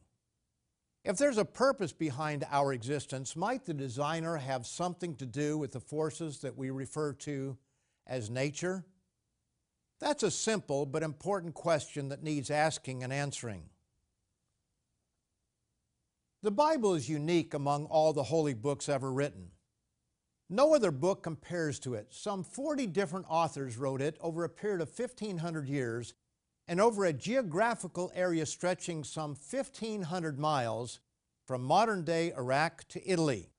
If 1.05 1.15
there's 1.15 1.37
a 1.37 1.45
purpose 1.45 1.93
behind 1.93 2.45
our 2.51 2.73
existence, 2.73 3.33
might 3.33 3.63
the 3.63 3.73
designer 3.73 4.35
have 4.35 4.65
something 4.65 5.15
to 5.15 5.25
do 5.25 5.57
with 5.57 5.71
the 5.71 5.79
forces 5.79 6.39
that 6.39 6.57
we 6.57 6.69
refer 6.69 7.13
to 7.13 7.57
as 8.05 8.29
nature? 8.29 8.83
That's 10.01 10.23
a 10.23 10.29
simple 10.29 10.85
but 10.85 11.01
important 11.01 11.53
question 11.53 12.09
that 12.09 12.23
needs 12.23 12.51
asking 12.51 13.05
and 13.05 13.13
answering. 13.13 13.69
The 16.43 16.51
Bible 16.51 16.93
is 16.95 17.07
unique 17.07 17.53
among 17.53 17.85
all 17.85 18.11
the 18.11 18.23
holy 18.23 18.53
books 18.53 18.89
ever 18.89 19.13
written. 19.13 19.51
No 20.49 20.75
other 20.75 20.91
book 20.91 21.23
compares 21.23 21.79
to 21.79 21.95
it. 21.95 22.07
Some 22.11 22.43
40 22.43 22.87
different 22.87 23.25
authors 23.29 23.77
wrote 23.77 24.01
it 24.01 24.17
over 24.21 24.43
a 24.43 24.49
period 24.49 24.81
of 24.81 24.97
1,500 24.97 25.67
years 25.67 26.13
and 26.67 26.79
over 26.79 27.05
a 27.05 27.13
geographical 27.13 28.11
area 28.13 28.45
stretching 28.45 29.03
some 29.03 29.31
1,500 29.31 30.39
miles 30.39 30.99
from 31.45 31.63
modern 31.63 32.03
day 32.03 32.31
Iraq 32.37 32.87
to 32.89 33.09
Italy. 33.09 33.49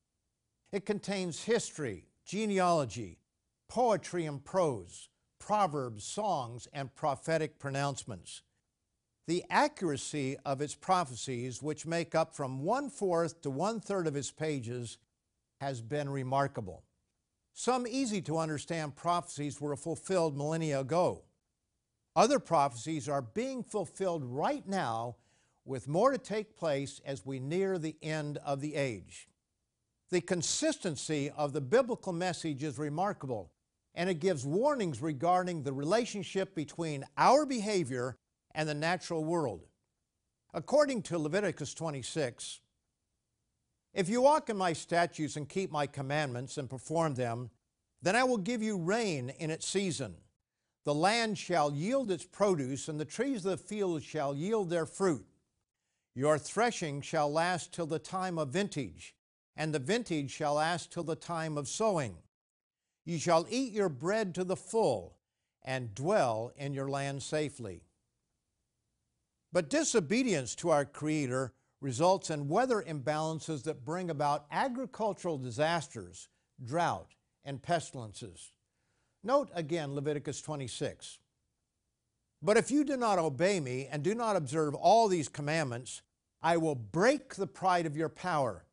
It 0.73 0.87
contains 0.87 1.45
history, 1.45 2.07
genealogy, 2.25 3.19
poetry 3.69 4.27
and 4.27 4.45
prose, 4.45 5.09
proverbs, 5.39 6.05
songs, 6.05 6.69
and 6.73 6.95
prophetic 6.95 7.59
pronouncements. 7.59 8.43
The 9.27 9.45
accuracy 9.51 10.37
of 10.45 10.61
its 10.61 10.75
prophecies, 10.75 11.63
which 11.63 11.87
make 11.87 12.15
up 12.15 12.35
from 12.35 12.63
one 12.63 12.91
fourth 12.91 13.43
to 13.43 13.51
one 13.51 13.81
third 13.81 14.07
of 14.07 14.15
its 14.15 14.31
pages, 14.31 14.99
has 15.61 15.81
been 15.81 16.09
remarkable. 16.09 16.83
Some 17.53 17.87
easy 17.87 18.21
to 18.23 18.39
understand 18.39 18.97
prophecies 18.97 19.61
were 19.61 19.77
fulfilled 19.77 20.37
millennia 20.37 20.81
ago. 20.81 21.25
Other 22.15 22.39
prophecies 22.39 23.09
are 23.09 23.23
being 23.23 23.63
fulfilled 23.63 24.25
right 24.25 24.67
now, 24.67 25.17
with 25.65 25.89
more 25.89 26.13
to 26.13 26.19
take 26.19 26.57
place 26.57 27.01
as 27.05 27.27
we 27.27 27.41
near 27.41 27.79
the 27.79 27.97
end 28.03 28.39
of 28.45 28.61
the 28.61 28.75
age. 28.75 29.29
The 30.11 30.21
consistency 30.21 31.31
of 31.31 31.53
the 31.53 31.61
biblical 31.61 32.13
message 32.13 32.63
is 32.63 32.79
remarkable, 32.79 33.51
and 33.95 34.09
it 34.09 34.21
gives 34.21 34.47
warnings 34.47 35.03
regarding 35.03 35.63
the 35.63 35.73
relationship 35.73 36.55
between 36.55 37.05
our 37.19 37.45
behavior 37.45 38.17
and 38.55 38.69
the 38.69 38.75
natural 38.75 39.25
world. 39.25 39.67
According 40.55 41.03
to 41.03 41.19
Leviticus 41.19 41.75
26, 41.75 42.61
if 43.97 44.11
you 44.11 44.21
walk 44.21 44.51
in 44.51 44.59
my 44.59 44.75
statutes 44.75 45.37
and 45.37 45.49
keep 45.49 45.73
my 45.73 45.87
commandments 45.87 46.59
and 46.59 46.69
perform 46.69 47.15
them, 47.15 47.49
then 48.03 48.15
I 48.15 48.25
will 48.25 48.37
give 48.37 48.63
you 48.63 48.77
rain 48.77 49.31
in 49.39 49.51
its 49.51 49.67
season. 49.67 50.17
The 50.85 50.95
land 50.95 51.39
shall 51.39 51.73
yield 51.73 52.11
its 52.11 52.27
produce, 52.27 52.89
and 52.89 53.01
the 53.01 53.07
trees 53.07 53.47
of 53.47 53.53
the 53.53 53.57
field 53.57 54.03
shall 54.03 54.37
yield 54.37 54.69
their 54.69 54.85
fruit. 54.85 55.25
Your 56.15 56.37
threshing 56.37 57.01
shall 57.01 57.33
last 57.33 57.73
till 57.73 57.87
the 57.87 57.99
time 57.99 58.39
of 58.39 58.51
vintage, 58.51 59.15
and 59.57 59.73
the 59.73 59.79
vintage 59.79 60.31
shall 60.31 60.55
last 60.55 60.93
till 60.93 61.03
the 61.03 61.17
time 61.17 61.57
of 61.57 61.67
sowing. 61.67 62.17
You 63.07 63.19
shall 63.19 63.47
eat 63.49 63.73
your 63.73 63.89
bread 63.89 64.35
to 64.35 64.45
the 64.45 64.57
full, 64.57 65.17
and 65.65 65.95
dwell 65.95 66.53
in 66.55 66.75
your 66.75 66.91
land 66.91 67.23
safely. 67.23 67.81
But 69.55 69.71
disobedience 69.71 70.55
to 70.57 70.69
our 70.69 70.85
Creator 70.85 71.55
results 71.87 72.31
in 72.31 72.49
weather 72.49 72.85
imbalances 72.85 73.63
that 73.63 73.85
bring 73.85 74.11
about 74.11 74.45
agricultural 74.51 75.39
disasters, 75.39 76.27
drought, 76.65 77.15
and 77.45 77.63
pestilences. 77.63 78.51
Note 79.23 79.51
again 79.55 79.95
Leviticus 79.95 80.43
26. 80.43 81.21
But 82.43 82.57
if 82.57 82.73
you 82.73 82.83
do 82.83 82.97
not 82.97 83.21
obey 83.21 83.61
me 83.61 83.87
and 83.89 84.03
do 84.03 84.17
not 84.17 84.35
observe 84.35 84.75
all 84.75 85.07
these 85.07 85.29
commandments, 85.29 86.03
I 86.43 86.57
will 86.57 86.75
break 86.75 87.37
the 87.37 87.47
pride 87.47 87.87
of 87.87 87.97
your 87.97 88.09
power. 88.09 88.65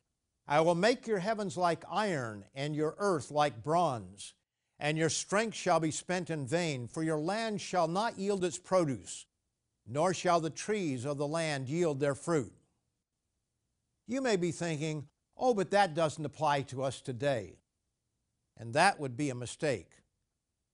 I 0.48 0.62
will 0.62 0.74
make 0.74 1.06
your 1.06 1.20
heavens 1.20 1.56
like 1.56 1.84
iron 1.92 2.46
and 2.56 2.76
your 2.76 2.96
earth 2.98 3.30
like 3.30 3.64
bronze, 3.64 4.34
and 4.80 4.98
your 4.98 5.10
strength 5.10 5.56
shall 5.56 5.80
be 5.80 5.92
spent 5.92 6.32
in 6.32 6.48
vain, 6.48 6.88
for 6.88 7.04
your 7.04 7.20
land 7.20 7.62
shall 7.62 7.88
not 7.88 8.18
yield 8.18 8.44
its 8.44 8.58
produce, 8.58 9.28
nor 9.86 10.16
shall 10.16 10.40
the 10.40 10.50
trees 10.50 11.06
of 11.06 11.20
the 11.20 11.28
land 11.28 11.70
yield 11.70 12.00
their 12.00 12.16
fruit. 12.16 12.54
You 14.08 14.22
may 14.22 14.36
be 14.36 14.52
thinking, 14.52 15.08
oh, 15.38 15.54
but 15.54 15.72
that 15.72 15.94
doesn't 15.94 16.26
apply 16.26 16.62
to 16.64 16.84
us 16.84 17.02
today. 17.02 17.58
And 18.58 18.74
that 18.74 19.00
would 19.00 19.18
be 19.18 19.30
a 19.30 19.36
mistake. 19.36 19.90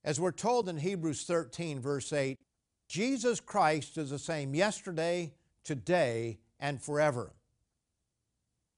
As 0.04 0.20
we're 0.20 0.32
told 0.32 0.70
in 0.70 0.78
Hebrews 0.78 1.24
13, 1.24 1.80
verse 1.80 2.12
8, 2.12 2.38
Jesus 2.88 3.40
Christ 3.40 3.98
is 3.98 4.10
the 4.10 4.20
same 4.20 4.56
yesterday, 4.56 5.34
today, 5.64 6.40
and 6.60 6.82
forever. 6.82 7.34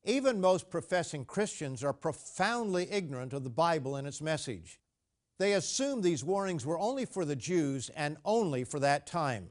Even 0.04 0.42
most 0.42 0.70
professing 0.70 1.26
Christians 1.26 1.84
are 1.84 1.94
profoundly 1.94 2.88
ignorant 2.92 3.34
of 3.34 3.44
the 3.44 3.50
Bible 3.50 3.96
and 3.96 4.08
its 4.08 4.22
message. 4.22 4.80
They 5.38 5.54
assume 5.54 6.02
these 6.02 6.24
warnings 6.24 6.66
were 6.66 6.78
only 6.78 7.06
for 7.06 7.24
the 7.24 7.36
Jews 7.36 7.90
and 7.96 8.18
only 8.26 8.64
for 8.64 8.80
that 8.80 9.08
time. 9.08 9.50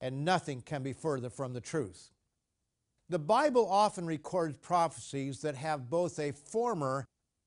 And 0.00 0.24
nothing 0.24 0.60
can 0.62 0.82
be 0.82 0.92
further 0.92 1.30
from 1.30 1.52
the 1.52 1.60
truth. 1.60 2.10
The 3.12 3.18
Bible 3.18 3.68
often 3.68 4.06
records 4.06 4.56
prophecies 4.56 5.42
that 5.42 5.54
have 5.56 5.90
both 5.90 6.18
a 6.18 6.32
former 6.32 7.04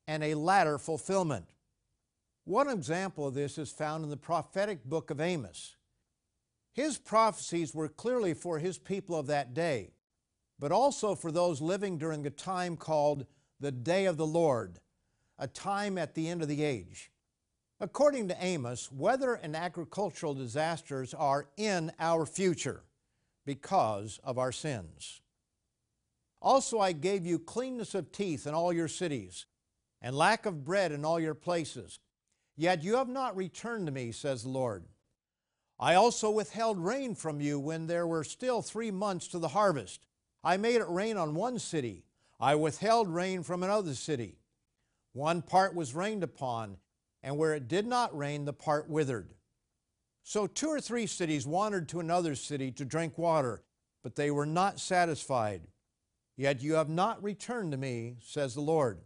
and 0.07 0.23
a 0.23 0.35
latter 0.35 0.77
fulfillment. 0.77 1.47
One 2.43 2.69
example 2.69 3.25
of 3.25 3.33
this 3.33 3.57
is 3.57 3.71
found 3.71 4.03
in 4.03 4.11
the 4.11 4.15
prophetic 4.15 4.85
book 4.85 5.09
of 5.09 5.19
Amos. 5.19 5.75
His 6.75 6.99
prophecies 6.99 7.73
were 7.73 7.87
clearly 7.87 8.35
for 8.35 8.59
his 8.59 8.77
people 8.77 9.17
of 9.17 9.25
that 9.25 9.55
day, 9.55 9.89
but 10.59 10.71
also 10.71 11.15
for 11.15 11.31
those 11.31 11.61
living 11.61 11.97
during 11.97 12.27
a 12.27 12.29
time 12.29 12.77
called 12.77 13.25
the 13.59 13.71
Day 13.71 14.05
of 14.05 14.17
the 14.17 14.27
Lord, 14.27 14.77
a 15.39 15.47
time 15.47 15.97
at 15.97 16.13
the 16.13 16.27
end 16.29 16.43
of 16.43 16.47
the 16.47 16.63
age. 16.63 17.09
According 17.79 18.27
to 18.27 18.37
Amos, 18.39 18.91
weather 18.91 19.33
and 19.33 19.55
agricultural 19.55 20.35
disasters 20.35 21.15
are 21.15 21.47
in 21.57 21.91
our 21.99 22.27
future 22.27 22.83
because 23.47 24.19
of 24.23 24.37
our 24.37 24.51
sins. 24.51 25.21
Also, 26.45 26.79
I 26.79 26.91
gave 26.91 27.25
you 27.25 27.39
cleanness 27.39 27.95
of 27.95 28.11
teeth 28.11 28.45
in 28.45 28.53
all 28.53 28.71
your 28.71 28.87
cities, 28.87 29.47
and 29.99 30.15
lack 30.15 30.45
of 30.45 30.63
bread 30.63 30.91
in 30.91 31.03
all 31.03 31.19
your 31.19 31.33
places. 31.33 31.97
Yet 32.55 32.83
you 32.83 32.97
have 32.97 33.09
not 33.09 33.35
returned 33.35 33.87
to 33.87 33.91
me, 33.91 34.11
says 34.11 34.43
the 34.43 34.49
Lord. 34.49 34.83
I 35.79 35.95
also 35.95 36.29
withheld 36.29 36.77
rain 36.77 37.15
from 37.15 37.41
you 37.41 37.59
when 37.59 37.87
there 37.87 38.05
were 38.05 38.23
still 38.23 38.61
three 38.61 38.91
months 38.91 39.27
to 39.29 39.39
the 39.39 39.47
harvest. 39.47 40.05
I 40.43 40.57
made 40.57 40.75
it 40.75 40.87
rain 40.87 41.17
on 41.17 41.33
one 41.33 41.57
city. 41.57 42.05
I 42.39 42.53
withheld 42.53 43.09
rain 43.09 43.41
from 43.41 43.63
another 43.63 43.95
city. 43.95 44.37
One 45.13 45.41
part 45.41 45.73
was 45.73 45.95
rained 45.95 46.21
upon, 46.21 46.77
and 47.23 47.39
where 47.39 47.55
it 47.55 47.67
did 47.67 47.87
not 47.87 48.15
rain, 48.15 48.45
the 48.45 48.53
part 48.53 48.87
withered. 48.87 49.33
So 50.21 50.45
two 50.45 50.67
or 50.67 50.79
three 50.79 51.07
cities 51.07 51.47
wandered 51.47 51.89
to 51.89 51.99
another 51.99 52.35
city 52.35 52.71
to 52.73 52.85
drink 52.85 53.17
water, 53.17 53.63
but 54.03 54.15
they 54.15 54.29
were 54.29 54.45
not 54.45 54.79
satisfied. 54.79 55.61
Yet 56.37 56.61
you 56.61 56.73
have 56.73 56.89
not 56.89 57.23
returned 57.23 57.71
to 57.71 57.77
me, 57.77 58.17
says 58.21 58.55
the 58.55 58.61
Lord. 58.61 58.99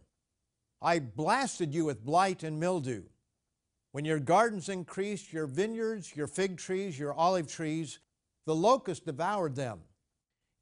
I 0.82 0.98
blasted 0.98 1.74
you 1.74 1.84
with 1.84 2.04
blight 2.04 2.42
and 2.42 2.58
mildew. 2.58 3.04
When 3.92 4.04
your 4.04 4.20
gardens 4.20 4.68
increased, 4.68 5.32
your 5.32 5.46
vineyards, 5.46 6.14
your 6.16 6.26
fig 6.26 6.58
trees, 6.58 6.98
your 6.98 7.12
olive 7.12 7.48
trees, 7.48 7.98
the 8.46 8.54
locust 8.54 9.04
devoured 9.04 9.56
them. 9.56 9.80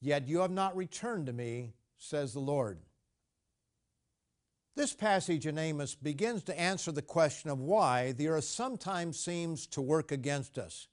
Yet 0.00 0.28
you 0.28 0.40
have 0.40 0.50
not 0.50 0.76
returned 0.76 1.26
to 1.26 1.33
me, 1.33 1.74
says 1.98 2.33
the 2.33 2.40
Lord. 2.40 2.78
This 4.76 4.94
passage 4.94 5.46
in 5.46 5.59
Amos 5.59 5.94
begins 5.94 6.44
to 6.44 6.59
answer 6.59 6.92
the 6.92 7.02
question 7.02 7.50
of 7.50 7.61
why 7.61 8.12
the 8.12 8.28
earth 8.28 8.44
sometimes 8.44 9.18
seems 9.18 9.66
to 9.68 9.81
work 9.81 10.12
against 10.12 10.57
us. 10.57 10.87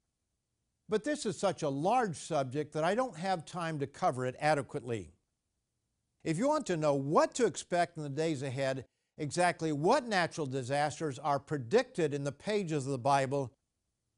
But 0.89 1.03
this 1.03 1.25
is 1.25 1.37
such 1.37 1.63
a 1.63 1.69
large 1.69 2.15
subject 2.15 2.73
that 2.73 2.83
I 2.83 2.95
don't 2.95 3.17
have 3.17 3.45
time 3.45 3.79
to 3.79 3.87
cover 3.87 4.25
it 4.25 4.35
adequately. 4.39 5.14
If 6.25 6.37
you 6.39 6.47
want 6.47 6.65
to 6.65 6.75
know 6.75 6.95
what 6.95 7.35
to 7.35 7.45
expect 7.45 7.97
in 7.97 8.03
the 8.03 8.09
days 8.09 8.41
ahead, 8.41 8.85
exactly 9.15 9.71
what 9.71 10.07
natural 10.07 10.47
disasters 10.47 11.19
are 11.19 11.37
predicted 11.37 12.15
in 12.15 12.23
the 12.23 12.31
pages 12.31 12.87
of 12.87 12.91
the 12.91 12.97
Bible, 12.97 13.53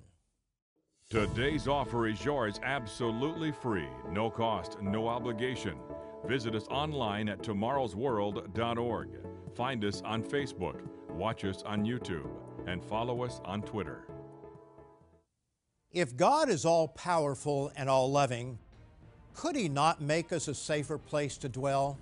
Today's 1.10 1.68
offer 1.68 2.06
is 2.06 2.24
yours 2.24 2.58
absolutely 2.62 3.52
free, 3.52 3.88
no 4.10 4.30
cost, 4.30 4.80
no 4.80 5.06
obligation. 5.06 5.76
Visit 6.24 6.54
us 6.54 6.66
online 6.68 7.28
at 7.28 7.42
tomorrowsworld.org. 7.42 9.08
Find 9.54 9.84
us 9.84 10.02
on 10.04 10.22
Facebook, 10.22 10.80
watch 11.10 11.44
us 11.44 11.62
on 11.64 11.84
YouTube, 11.84 12.30
and 12.66 12.82
follow 12.82 13.22
us 13.24 13.40
on 13.44 13.62
Twitter. 13.62 14.06
If 15.92 16.16
God 16.16 16.48
is 16.48 16.64
all 16.64 16.88
powerful 16.88 17.72
and 17.76 17.90
all 17.90 18.10
loving, 18.10 18.58
could 19.34 19.56
He 19.56 19.68
not 19.68 20.00
make 20.00 20.32
us 20.32 20.46
a 20.48 20.54
safer 20.54 20.96
place 20.96 21.36
to 21.38 21.48
dwell? 21.48 21.98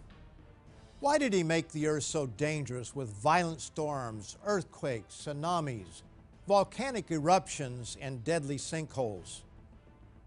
Why 1.00 1.16
did 1.16 1.32
he 1.32 1.44
make 1.44 1.70
the 1.70 1.86
earth 1.86 2.02
so 2.02 2.26
dangerous 2.26 2.94
with 2.94 3.08
violent 3.10 3.60
storms, 3.60 4.36
earthquakes, 4.44 5.14
tsunamis, 5.14 6.02
volcanic 6.48 7.08
eruptions, 7.12 7.96
and 8.00 8.24
deadly 8.24 8.56
sinkholes? 8.56 9.42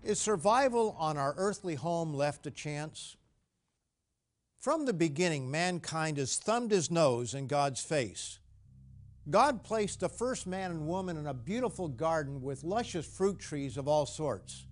Is 0.01 0.17
survival 0.17 0.95
on 0.97 1.17
our 1.17 1.34
earthly 1.38 1.75
home 1.75 2.13
left 2.13 2.47
a 2.47 2.51
chance? 2.51 3.17
From 4.60 4.86
the 4.86 4.93
beginning, 4.93 5.51
mankind 5.51 6.17
has 6.17 6.38
thumbed 6.38 6.71
his 6.71 6.89
nose 6.89 7.34
in 7.34 7.47
God's 7.47 7.81
face. 7.81 8.39
God 9.29 9.63
placed 9.63 9.99
the 9.99 10.10
first 10.10 10.47
man 10.47 10.71
and 10.71 10.88
woman 10.88 11.17
in 11.17 11.27
a 11.27 11.34
beautiful 11.34 11.89
garden 11.89 12.41
with 12.41 12.63
luscious 12.63 13.05
fruit 13.05 13.39
trees 13.39 13.75
of 13.75 13.89
all 13.89 14.05
sorts. 14.05 14.65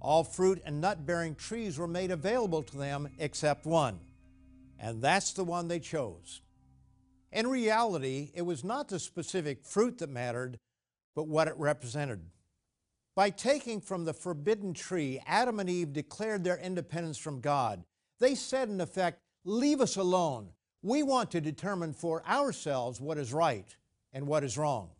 All 0.00 0.22
fruit 0.22 0.62
and 0.64 0.80
nut 0.80 1.04
bearing 1.04 1.34
trees 1.34 1.76
were 1.76 1.88
made 1.88 2.12
available 2.12 2.62
to 2.62 2.76
them 2.76 3.08
except 3.18 3.66
one 3.66 3.98
and 4.78 5.02
that's 5.02 5.32
the 5.32 5.44
one 5.44 5.68
they 5.68 5.80
chose. 5.80 6.42
In 7.32 7.46
reality, 7.46 8.30
it 8.34 8.42
was 8.42 8.64
not 8.64 8.88
the 8.88 8.98
specific 8.98 9.64
fruit 9.64 9.98
that 9.98 10.08
mattered, 10.08 10.58
but 11.14 11.28
what 11.28 11.48
it 11.48 11.54
represented. 11.56 12.22
By 13.14 13.30
taking 13.30 13.80
from 13.80 14.04
the 14.04 14.14
forbidden 14.14 14.74
tree, 14.74 15.20
Adam 15.26 15.60
and 15.60 15.68
Eve 15.68 15.92
declared 15.92 16.44
their 16.44 16.58
independence 16.58 17.18
from 17.18 17.40
God. 17.40 17.84
They 18.20 18.34
said, 18.34 18.68
in 18.68 18.80
effect, 18.80 19.20
Leave 19.44 19.80
us 19.80 19.96
alone. 19.96 20.50
We 20.82 21.02
want 21.02 21.30
to 21.30 21.40
determine 21.40 21.94
for 21.94 22.26
ourselves 22.26 23.00
what 23.00 23.18
is 23.18 23.32
right 23.32 23.74
and 24.12 24.26
what 24.26 24.44
is 24.44 24.58
wrong. 24.58 24.90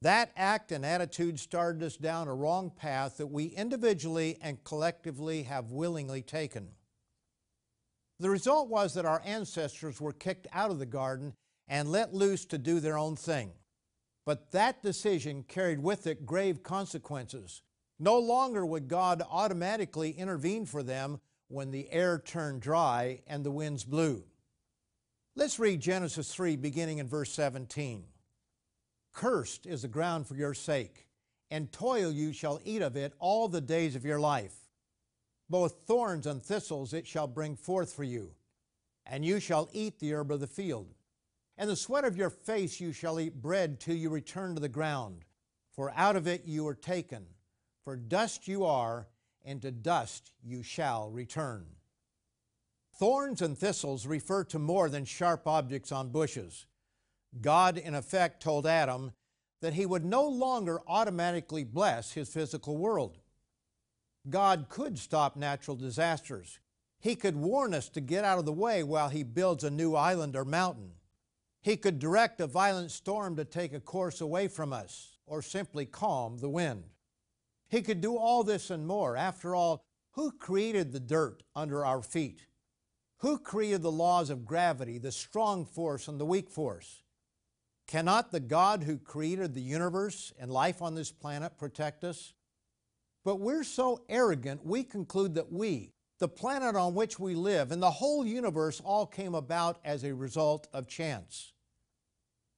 That 0.00 0.32
act 0.36 0.72
and 0.72 0.86
attitude 0.86 1.38
started 1.38 1.82
us 1.82 1.96
down 1.96 2.28
a 2.28 2.34
wrong 2.34 2.70
path 2.70 3.18
that 3.18 3.26
we 3.26 3.46
individually 3.46 4.38
and 4.40 4.64
collectively 4.64 5.42
have 5.44 5.70
willingly 5.70 6.22
taken. 6.22 6.68
The 8.22 8.30
result 8.30 8.68
was 8.68 8.94
that 8.94 9.04
our 9.04 9.20
ancestors 9.24 10.00
were 10.00 10.12
kicked 10.12 10.46
out 10.52 10.70
of 10.70 10.78
the 10.78 10.86
garden 10.86 11.34
and 11.66 11.90
let 11.90 12.14
loose 12.14 12.44
to 12.46 12.56
do 12.56 12.78
their 12.78 12.96
own 12.96 13.16
thing. 13.16 13.50
But 14.24 14.52
that 14.52 14.80
decision 14.80 15.42
carried 15.42 15.80
with 15.80 16.06
it 16.06 16.24
grave 16.24 16.62
consequences. 16.62 17.62
No 17.98 18.20
longer 18.20 18.64
would 18.64 18.86
God 18.86 19.24
automatically 19.28 20.12
intervene 20.12 20.66
for 20.66 20.84
them 20.84 21.18
when 21.48 21.72
the 21.72 21.90
air 21.90 22.22
turned 22.24 22.62
dry 22.62 23.22
and 23.26 23.42
the 23.42 23.50
winds 23.50 23.82
blew. 23.82 24.22
Let's 25.34 25.58
read 25.58 25.80
Genesis 25.80 26.32
3, 26.32 26.54
beginning 26.54 26.98
in 26.98 27.08
verse 27.08 27.32
17. 27.32 28.04
Cursed 29.12 29.66
is 29.66 29.82
the 29.82 29.88
ground 29.88 30.28
for 30.28 30.36
your 30.36 30.54
sake, 30.54 31.08
and 31.50 31.72
toil 31.72 32.12
you 32.12 32.32
shall 32.32 32.60
eat 32.64 32.82
of 32.82 32.94
it 32.94 33.14
all 33.18 33.48
the 33.48 33.60
days 33.60 33.96
of 33.96 34.04
your 34.04 34.20
life. 34.20 34.61
Both 35.52 35.82
thorns 35.86 36.26
and 36.26 36.42
thistles 36.42 36.94
it 36.94 37.06
shall 37.06 37.26
bring 37.26 37.56
forth 37.56 37.92
for 37.92 38.04
you, 38.04 38.30
and 39.04 39.22
you 39.22 39.38
shall 39.38 39.68
eat 39.74 39.98
the 39.98 40.14
herb 40.14 40.32
of 40.32 40.40
the 40.40 40.46
field. 40.46 40.94
And 41.58 41.68
the 41.68 41.76
sweat 41.76 42.06
of 42.06 42.16
your 42.16 42.30
face 42.30 42.80
you 42.80 42.94
shall 42.94 43.20
eat 43.20 43.42
bread 43.42 43.78
till 43.78 43.94
you 43.94 44.08
return 44.08 44.54
to 44.54 44.62
the 44.62 44.70
ground, 44.70 45.26
for 45.70 45.92
out 45.94 46.16
of 46.16 46.26
it 46.26 46.46
you 46.46 46.64
were 46.64 46.74
taken. 46.74 47.26
For 47.84 47.96
dust 47.96 48.48
you 48.48 48.64
are, 48.64 49.08
and 49.44 49.60
to 49.60 49.70
dust 49.70 50.32
you 50.42 50.62
shall 50.62 51.10
return. 51.10 51.66
Thorns 52.94 53.42
and 53.42 53.58
thistles 53.58 54.06
refer 54.06 54.44
to 54.44 54.58
more 54.58 54.88
than 54.88 55.04
sharp 55.04 55.46
objects 55.46 55.92
on 55.92 56.08
bushes. 56.08 56.64
God, 57.42 57.76
in 57.76 57.94
effect, 57.94 58.42
told 58.42 58.66
Adam 58.66 59.12
that 59.60 59.74
he 59.74 59.84
would 59.84 60.06
no 60.06 60.26
longer 60.26 60.80
automatically 60.86 61.62
bless 61.62 62.12
his 62.12 62.30
physical 62.30 62.78
world. 62.78 63.18
God 64.28 64.66
could 64.68 64.98
stop 64.98 65.36
natural 65.36 65.76
disasters. 65.76 66.58
He 67.00 67.16
could 67.16 67.36
warn 67.36 67.74
us 67.74 67.88
to 67.90 68.00
get 68.00 68.24
out 68.24 68.38
of 68.38 68.44
the 68.44 68.52
way 68.52 68.82
while 68.82 69.08
he 69.08 69.24
builds 69.24 69.64
a 69.64 69.70
new 69.70 69.94
island 69.94 70.36
or 70.36 70.44
mountain. 70.44 70.92
He 71.60 71.76
could 71.76 71.98
direct 71.98 72.40
a 72.40 72.46
violent 72.46 72.90
storm 72.90 73.36
to 73.36 73.44
take 73.44 73.72
a 73.72 73.80
course 73.80 74.20
away 74.20 74.48
from 74.48 74.72
us 74.72 75.18
or 75.26 75.42
simply 75.42 75.86
calm 75.86 76.38
the 76.38 76.48
wind. 76.48 76.84
He 77.68 77.82
could 77.82 78.00
do 78.00 78.16
all 78.16 78.44
this 78.44 78.70
and 78.70 78.86
more. 78.86 79.16
After 79.16 79.54
all, 79.54 79.84
who 80.12 80.30
created 80.30 80.92
the 80.92 81.00
dirt 81.00 81.42
under 81.56 81.84
our 81.84 82.02
feet? 82.02 82.46
Who 83.18 83.38
created 83.38 83.82
the 83.82 83.90
laws 83.90 84.30
of 84.30 84.44
gravity, 84.44 84.98
the 84.98 85.12
strong 85.12 85.64
force 85.64 86.08
and 86.08 86.20
the 86.20 86.26
weak 86.26 86.50
force? 86.50 87.02
Cannot 87.86 88.30
the 88.30 88.40
God 88.40 88.82
who 88.82 88.98
created 88.98 89.54
the 89.54 89.60
universe 89.60 90.32
and 90.38 90.50
life 90.50 90.82
on 90.82 90.94
this 90.94 91.12
planet 91.12 91.58
protect 91.58 92.04
us? 92.04 92.34
But 93.24 93.36
we're 93.36 93.64
so 93.64 94.02
arrogant, 94.08 94.64
we 94.64 94.82
conclude 94.82 95.34
that 95.34 95.52
we, 95.52 95.92
the 96.18 96.28
planet 96.28 96.74
on 96.76 96.94
which 96.94 97.18
we 97.18 97.34
live, 97.34 97.70
and 97.70 97.82
the 97.82 97.90
whole 97.90 98.26
universe 98.26 98.80
all 98.84 99.06
came 99.06 99.34
about 99.34 99.78
as 99.84 100.04
a 100.04 100.14
result 100.14 100.68
of 100.72 100.88
chance. 100.88 101.52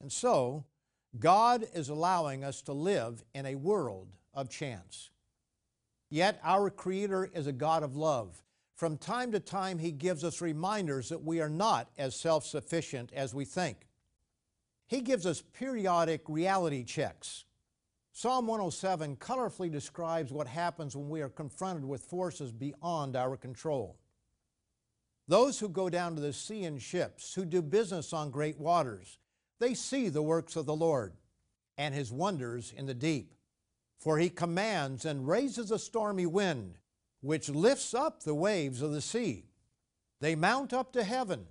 And 0.00 0.10
so, 0.10 0.64
God 1.18 1.66
is 1.74 1.88
allowing 1.88 2.44
us 2.44 2.62
to 2.62 2.72
live 2.72 3.24
in 3.34 3.46
a 3.46 3.54
world 3.54 4.08
of 4.32 4.48
chance. 4.48 5.10
Yet, 6.10 6.40
our 6.42 6.70
Creator 6.70 7.30
is 7.34 7.46
a 7.46 7.52
God 7.52 7.82
of 7.82 7.96
love. 7.96 8.42
From 8.74 8.98
time 8.98 9.32
to 9.32 9.40
time, 9.40 9.78
He 9.78 9.92
gives 9.92 10.24
us 10.24 10.40
reminders 10.40 11.08
that 11.10 11.22
we 11.22 11.40
are 11.40 11.48
not 11.48 11.90
as 11.96 12.16
self 12.16 12.44
sufficient 12.44 13.12
as 13.12 13.34
we 13.34 13.44
think. 13.44 13.86
He 14.86 15.00
gives 15.00 15.26
us 15.26 15.42
periodic 15.42 16.22
reality 16.28 16.84
checks. 16.84 17.44
Psalm 18.16 18.46
107 18.46 19.16
colorfully 19.16 19.68
describes 19.68 20.30
what 20.30 20.46
happens 20.46 20.94
when 20.94 21.08
we 21.08 21.20
are 21.20 21.28
confronted 21.28 21.84
with 21.84 22.00
forces 22.00 22.52
beyond 22.52 23.16
our 23.16 23.36
control. 23.36 23.98
Those 25.26 25.58
who 25.58 25.68
go 25.68 25.90
down 25.90 26.14
to 26.14 26.20
the 26.20 26.32
sea 26.32 26.62
in 26.62 26.78
ships, 26.78 27.34
who 27.34 27.44
do 27.44 27.60
business 27.60 28.12
on 28.12 28.30
great 28.30 28.56
waters, 28.56 29.18
they 29.58 29.74
see 29.74 30.08
the 30.08 30.22
works 30.22 30.54
of 30.54 30.64
the 30.64 30.76
Lord 30.76 31.14
and 31.76 31.92
his 31.92 32.12
wonders 32.12 32.72
in 32.76 32.86
the 32.86 32.94
deep. 32.94 33.34
For 33.98 34.18
he 34.18 34.30
commands 34.30 35.04
and 35.04 35.26
raises 35.26 35.72
a 35.72 35.78
stormy 35.78 36.26
wind, 36.26 36.78
which 37.20 37.48
lifts 37.48 37.94
up 37.94 38.22
the 38.22 38.34
waves 38.34 38.80
of 38.80 38.92
the 38.92 39.00
sea. 39.00 39.46
They 40.20 40.36
mount 40.36 40.72
up 40.72 40.92
to 40.92 41.02
heaven, 41.02 41.46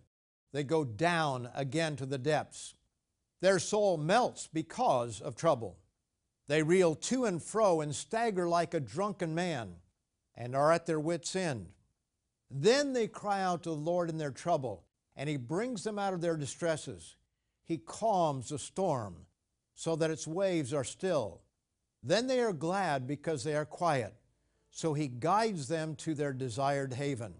they 0.54 0.64
go 0.64 0.86
down 0.86 1.50
again 1.54 1.98
to 1.98 2.06
the 2.06 2.18
depths. 2.18 2.74
Their 3.42 3.60
soul 3.60 3.98
melts 3.98 4.48
because 4.48 5.20
of 5.20 5.36
trouble. 5.36 5.78
They 6.48 6.64
reel 6.64 6.96
to 6.96 7.26
and 7.26 7.42
fro 7.42 7.82
and 7.82 7.96
stagger 7.96 8.48
like 8.48 8.74
a 8.74 8.80
drunken 8.80 9.34
man 9.34 9.76
and 10.36 10.56
are 10.56 10.72
at 10.72 10.86
their 10.86 11.00
wits' 11.00 11.36
end. 11.36 11.68
Then 12.50 12.94
they 12.94 13.08
cry 13.08 13.42
out 13.42 13.64
to 13.64 13.70
the 13.70 13.76
Lord 13.76 14.10
in 14.10 14.18
their 14.18 14.32
trouble, 14.32 14.84
and 15.16 15.30
He 15.30 15.38
brings 15.38 15.84
them 15.84 15.98
out 15.98 16.14
of 16.14 16.22
their 16.22 16.38
distresses. 16.38 17.16
He 17.64 17.78
calms 17.78 18.50
the 18.50 18.60
storm 18.60 19.26
so 19.74 19.96
that 19.96 20.12
its 20.12 20.28
waves 20.28 20.74
are 20.74 20.84
still. 20.84 21.42
Then 22.04 22.28
they 22.28 22.42
are 22.42 22.54
glad 22.54 23.08
because 23.08 23.44
they 23.44 23.56
are 23.56 23.66
quiet, 23.66 24.14
so 24.70 24.94
He 24.94 25.08
guides 25.08 25.68
them 25.68 25.96
to 25.98 26.14
their 26.14 26.34
desired 26.34 26.94
haven. 26.94 27.34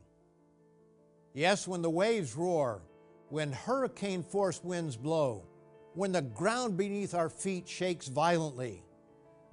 Yes, 1.34 1.68
when 1.68 1.82
the 1.82 1.90
waves 1.90 2.36
roar, 2.36 2.84
when 3.30 3.52
hurricane 3.52 4.24
force 4.24 4.64
winds 4.64 4.96
blow, 4.96 5.48
when 5.94 6.12
the 6.12 6.22
ground 6.22 6.78
beneath 6.78 7.14
our 7.14 7.30
feet 7.30 7.68
shakes 7.68 8.08
violently, 8.08 8.84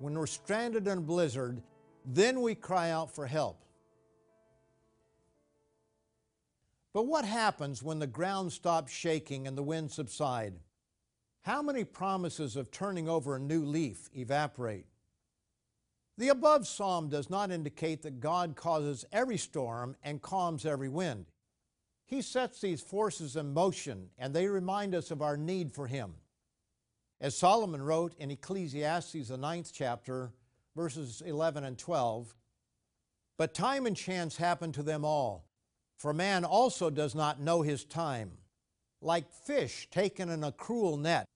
when 0.00 0.18
we're 0.18 0.26
stranded 0.26 0.88
in 0.88 0.98
a 0.98 1.02
blizzard, 1.02 1.62
then 2.04 2.40
we 2.40 2.54
cry 2.54 2.90
out 2.90 3.14
for 3.14 3.26
help. 3.26 3.64
But 6.92 7.06
what 7.06 7.24
happens 7.24 7.82
when 7.82 7.98
the 7.98 8.06
ground 8.06 8.52
stops 8.52 8.92
shaking 8.92 9.46
and 9.46 9.56
the 9.56 9.62
winds 9.62 9.94
subside? 9.94 10.54
How 11.42 11.62
many 11.62 11.84
promises 11.84 12.56
of 12.56 12.70
turning 12.70 13.08
over 13.08 13.36
a 13.36 13.40
new 13.40 13.64
leaf 13.64 14.08
evaporate? 14.14 14.86
The 16.18 16.28
above 16.28 16.66
psalm 16.66 17.08
does 17.08 17.30
not 17.30 17.50
indicate 17.50 18.02
that 18.02 18.20
God 18.20 18.56
causes 18.56 19.04
every 19.12 19.38
storm 19.38 19.96
and 20.02 20.20
calms 20.20 20.66
every 20.66 20.88
wind. 20.88 21.26
He 22.06 22.22
sets 22.22 22.60
these 22.60 22.80
forces 22.80 23.36
in 23.36 23.54
motion 23.54 24.10
and 24.18 24.34
they 24.34 24.48
remind 24.48 24.94
us 24.94 25.10
of 25.10 25.22
our 25.22 25.36
need 25.36 25.72
for 25.72 25.86
Him. 25.86 26.14
As 27.20 27.36
Solomon 27.36 27.82
wrote 27.82 28.14
in 28.18 28.30
Ecclesiastes, 28.30 29.28
the 29.28 29.36
ninth 29.36 29.72
chapter, 29.74 30.32
verses 30.74 31.20
11 31.20 31.64
and 31.64 31.76
12, 31.76 32.34
But 33.36 33.52
time 33.52 33.86
and 33.86 33.94
chance 33.96 34.38
happen 34.38 34.72
to 34.72 34.82
them 34.82 35.04
all, 35.04 35.44
for 35.96 36.14
man 36.14 36.46
also 36.46 36.88
does 36.88 37.14
not 37.14 37.38
know 37.38 37.60
his 37.60 37.84
time. 37.84 38.32
Like 39.02 39.30
fish 39.30 39.86
taken 39.90 40.30
in 40.30 40.42
a 40.42 40.52
cruel 40.52 40.96
net, 40.96 41.26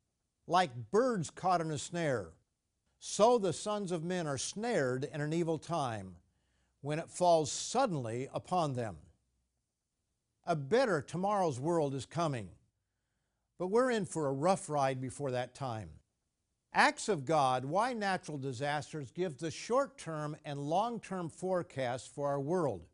like 0.47 0.91
birds 0.91 1.29
caught 1.29 1.61
in 1.61 1.71
a 1.71 1.79
snare, 1.79 2.31
so 2.99 3.37
the 3.37 3.53
sons 3.53 3.93
of 3.93 4.03
men 4.03 4.27
are 4.27 4.39
snared 4.39 5.05
in 5.13 5.21
an 5.21 5.35
evil 5.35 5.59
time, 5.59 6.17
when 6.81 6.99
it 6.99 7.11
falls 7.11 7.53
suddenly 7.53 8.29
upon 8.33 8.73
them. 8.73 8.97
A 10.47 10.57
better 10.57 11.03
tomorrow's 11.03 11.61
world 11.61 11.95
is 11.95 12.07
coming 12.07 12.49
but 13.59 13.69
we're 13.69 13.91
in 13.91 14.05
for 14.05 14.27
a 14.27 14.33
rough 14.33 14.69
ride 14.69 15.01
before 15.01 15.31
that 15.31 15.55
time. 15.55 15.91
Acts 16.73 17.09
of 17.09 17.25
God, 17.25 17.65
Why 17.65 17.93
Natural 17.93 18.37
Disasters 18.37 19.11
gives 19.13 19.37
the 19.37 19.51
short 19.51 19.97
term 19.97 20.37
and 20.45 20.59
long 20.59 20.99
term 20.99 21.29
forecast 21.29 22.13
for 22.13 22.29
our 22.29 22.41
world. 22.41 22.87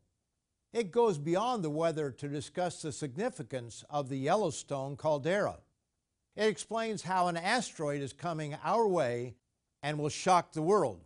It 0.71 0.91
goes 0.91 1.17
beyond 1.17 1.63
the 1.63 1.69
weather 1.69 2.11
to 2.11 2.27
discuss 2.27 2.81
the 2.81 2.91
significance 2.91 3.83
of 3.89 4.07
the 4.07 4.17
Yellowstone 4.17 4.95
caldera. 4.95 5.57
It 6.35 6.45
explains 6.45 7.01
how 7.01 7.27
an 7.27 7.37
asteroid 7.37 8.01
is 8.01 8.13
coming 8.13 8.55
our 8.63 8.87
way 8.87 9.35
and 9.83 9.97
will 9.97 10.09
shock 10.09 10.53
the 10.53 10.61
world, 10.61 11.01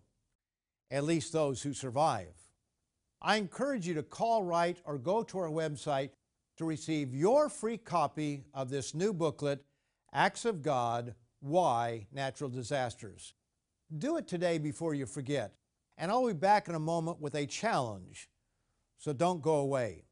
at 0.92 1.04
least 1.04 1.34
those 1.34 1.64
who 1.64 1.74
survive. 1.74 2.36
I 3.22 3.38
encourage 3.38 3.88
you 3.88 3.96
to 3.96 4.04
call, 4.04 4.44
write, 4.44 4.78
or 4.86 5.00
go 5.00 5.24
to 5.24 5.40
our 5.40 5.50
website 5.50 6.10
to 6.58 6.66
receive 6.66 7.14
your 7.14 7.50
free 7.50 7.78
copy 7.78 8.44
of 8.54 8.70
this 8.70 8.94
new 8.94 9.14
booklet, 9.14 9.64
Acts 10.14 10.46
of 10.46 10.62
God 10.62 11.16
Why 11.40 12.08
Natural 12.12 12.50
Disasters. 12.50 13.34
Do 13.96 14.18
it 14.18 14.28
today 14.28 14.58
before 14.58 14.94
you 14.94 15.06
forget, 15.06 15.54
and 15.98 16.12
I'll 16.12 16.28
be 16.28 16.34
back 16.34 16.68
in 16.68 16.76
a 16.76 16.80
moment 16.80 17.22
with 17.22 17.36
a 17.36 17.46
challenge, 17.46 18.30
so 18.98 19.14
don't 19.14 19.42
go 19.42 19.56
away. 19.56 20.06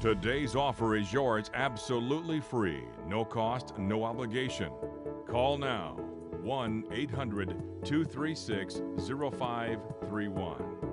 Today's 0.00 0.56
offer 0.56 0.96
is 0.96 1.12
yours 1.12 1.50
absolutely 1.54 2.40
free, 2.40 2.82
no 3.06 3.24
cost, 3.24 3.78
no 3.78 4.02
obligation. 4.02 4.72
Call 5.28 5.58
now 5.58 5.96
1 6.42 6.84
800 6.90 7.48
236 7.84 8.82
0531. 9.06 10.89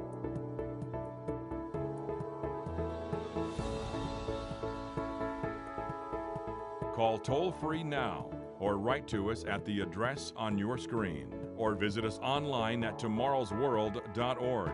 Call 6.98 7.20
toll 7.20 7.52
free 7.52 7.84
now 7.84 8.26
or 8.60 8.80
write 8.80 9.08
to 9.10 9.30
us 9.30 9.44
at 9.48 9.64
the 9.66 9.82
address 9.82 10.34
on 10.36 10.58
your 10.58 10.80
screen 10.80 11.32
or 11.56 11.76
visit 11.76 12.04
us 12.04 12.18
online 12.24 12.84
at 12.84 12.98
tomorrowsworld.org. 12.98 14.72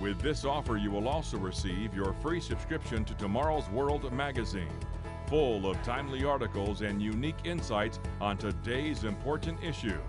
With 0.00 0.20
this 0.20 0.44
offer, 0.44 0.76
you 0.76 0.90
will 0.90 1.06
also 1.06 1.38
receive 1.38 1.94
your 1.94 2.12
free 2.14 2.40
subscription 2.40 3.04
to 3.04 3.14
Tomorrow's 3.14 3.70
World 3.70 4.12
magazine, 4.12 4.80
full 5.28 5.70
of 5.70 5.80
timely 5.84 6.24
articles 6.24 6.82
and 6.82 7.00
unique 7.00 7.38
insights 7.44 8.00
on 8.20 8.38
today's 8.38 9.04
important 9.04 9.62
issues. 9.62 10.00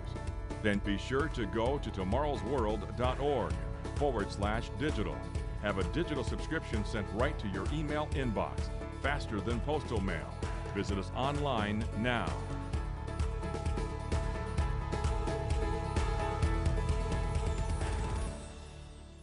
Then 0.64 0.78
be 0.84 0.98
sure 0.98 1.28
to 1.28 1.46
go 1.46 1.78
to 1.78 1.90
tomorrowsworld.org 1.90 3.52
forward 3.94 4.32
slash 4.32 4.70
digital 4.76 5.16
have 5.62 5.78
a 5.78 5.84
digital 5.84 6.24
subscription 6.24 6.84
sent 6.84 7.06
right 7.14 7.38
to 7.38 7.48
your 7.48 7.64
email 7.72 8.08
inbox, 8.12 8.70
faster 9.02 9.40
than 9.40 9.60
postal 9.60 10.00
mail. 10.00 10.34
Visit 10.74 10.98
us 10.98 11.10
online 11.14 11.84
now. 11.98 12.32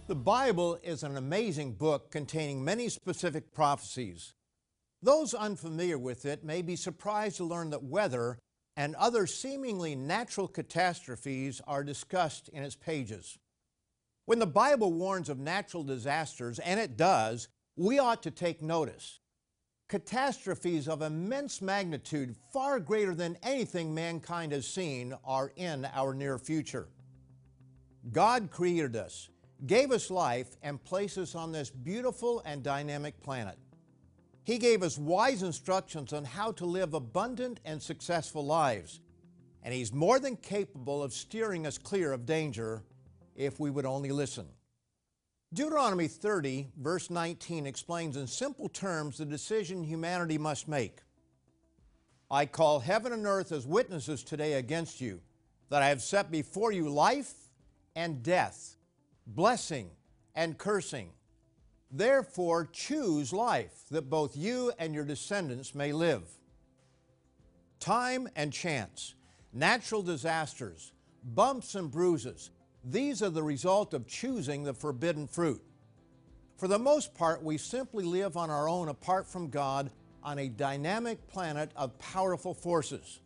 The 0.08 0.16
Bible 0.16 0.78
is 0.84 1.02
an 1.02 1.18
amazing 1.18 1.74
book 1.74 2.12
containing 2.12 2.64
many 2.64 2.90
specific 2.90 3.52
prophecies. 3.54 4.36
Those 5.02 5.34
unfamiliar 5.34 5.98
with 5.98 6.26
it 6.26 6.44
may 6.44 6.62
be 6.62 6.76
surprised 6.76 7.38
to 7.38 7.44
learn 7.44 7.72
that 7.72 7.84
weather 7.84 8.38
and 8.78 8.96
other 8.96 9.26
seemingly 9.26 9.96
natural 9.96 10.48
catastrophes 10.48 11.60
are 11.66 11.84
discussed 11.84 12.50
in 12.50 12.62
its 12.62 12.76
pages. 12.76 13.40
When 14.26 14.40
the 14.40 14.48
Bible 14.48 14.92
warns 14.92 15.30
of 15.30 15.38
natural 15.38 15.84
disasters, 15.84 16.58
and 16.60 16.80
it 16.80 16.98
does, 16.98 17.48
we 17.76 18.00
ought 18.00 18.24
to 18.24 18.32
take 18.32 18.62
notice. 18.62 19.20
Catastrophes 19.88 20.88
of 20.88 21.04
immense 21.04 21.62
magnitude, 21.62 22.36
far 22.52 22.80
greater 22.80 23.14
than 23.14 23.38
anything 23.44 23.94
mankind 23.94 24.52
has 24.52 24.68
seen, 24.68 25.14
are 25.24 25.52
in 25.56 25.88
our 25.94 26.16
near 26.16 26.40
future. 26.40 26.88
God 28.12 28.50
created 28.50 28.96
us, 28.96 29.30
gave 29.68 29.92
us 29.92 30.10
life, 30.10 30.58
and 30.64 30.84
placed 30.84 31.20
us 31.20 31.36
on 31.36 31.52
this 31.52 31.70
beautiful 31.70 32.42
and 32.46 32.64
dynamic 32.64 33.22
planet. 33.22 33.60
He 34.44 34.58
gave 34.58 34.82
us 34.82 34.98
wise 34.98 35.44
instructions 35.44 36.14
on 36.14 36.26
how 36.26 36.52
to 36.54 36.66
live 36.66 36.96
abundant 36.96 37.60
and 37.64 37.80
successful 37.80 38.44
lives, 38.44 39.02
and 39.62 39.72
He's 39.72 39.94
more 39.94 40.20
than 40.20 40.36
capable 40.36 41.04
of 41.04 41.14
steering 41.14 41.68
us 41.68 41.78
clear 41.78 42.12
of 42.12 42.26
danger 42.26 42.84
if 43.36 43.60
we 43.60 43.70
would 43.70 43.86
only 43.86 44.12
listen. 44.12 44.46
Deuteronomy 45.54 46.08
30, 46.08 46.70
verse 46.78 47.10
19, 47.10 47.66
explains 47.66 48.18
in 48.18 48.28
simple 48.28 48.68
terms 48.68 49.18
the 49.18 49.26
decision 49.26 49.84
humanity 49.84 50.38
must 50.38 50.68
make. 50.68 51.00
I 52.30 52.46
call 52.46 52.80
heaven 52.80 53.14
and 53.14 53.26
earth 53.26 53.52
as 53.52 53.68
witnesses 53.68 54.24
today 54.24 54.54
against 54.54 55.00
you, 55.00 55.22
that 55.70 55.82
I 55.82 55.90
have 55.90 56.02
set 56.02 56.32
before 56.32 56.72
you 56.72 56.90
life 56.90 57.34
and 57.96 58.24
death, 58.24 58.76
blessing 59.28 59.92
and 60.36 60.58
cursing. 60.58 61.12
Therefore, 61.92 62.68
choose 62.72 63.32
life, 63.32 63.84
that 63.92 64.10
both 64.10 64.36
you 64.36 64.74
and 64.80 64.94
your 64.94 65.06
descendants 65.06 65.74
may 65.76 65.94
live. 65.94 66.24
Time 67.80 68.28
and 68.36 68.52
chance, 68.52 69.14
natural 69.54 70.02
disasters, 70.02 70.92
bumps 71.24 71.76
and 71.76 71.92
bruises, 71.92 72.50
these 72.86 73.24
are 73.24 73.30
the 73.30 73.44
result 73.44 73.94
of 73.94 74.08
choosing 74.08 74.64
the 74.64 74.74
forbidden 74.74 75.28
fruit. 75.28 75.62
For 76.58 76.68
the 76.68 76.80
most 76.80 77.16
part, 77.16 77.44
we 77.44 77.58
simply 77.58 78.06
live 78.06 78.38
on 78.38 78.50
our 78.50 78.70
own 78.70 78.90
apart 78.90 79.28
from 79.28 79.50
God 79.50 79.92
on 80.24 80.40
a 80.40 80.50
dynamic 80.50 81.28
planet 81.28 81.72
of 81.76 81.98
powerful 82.00 82.54
forces. 82.54 83.20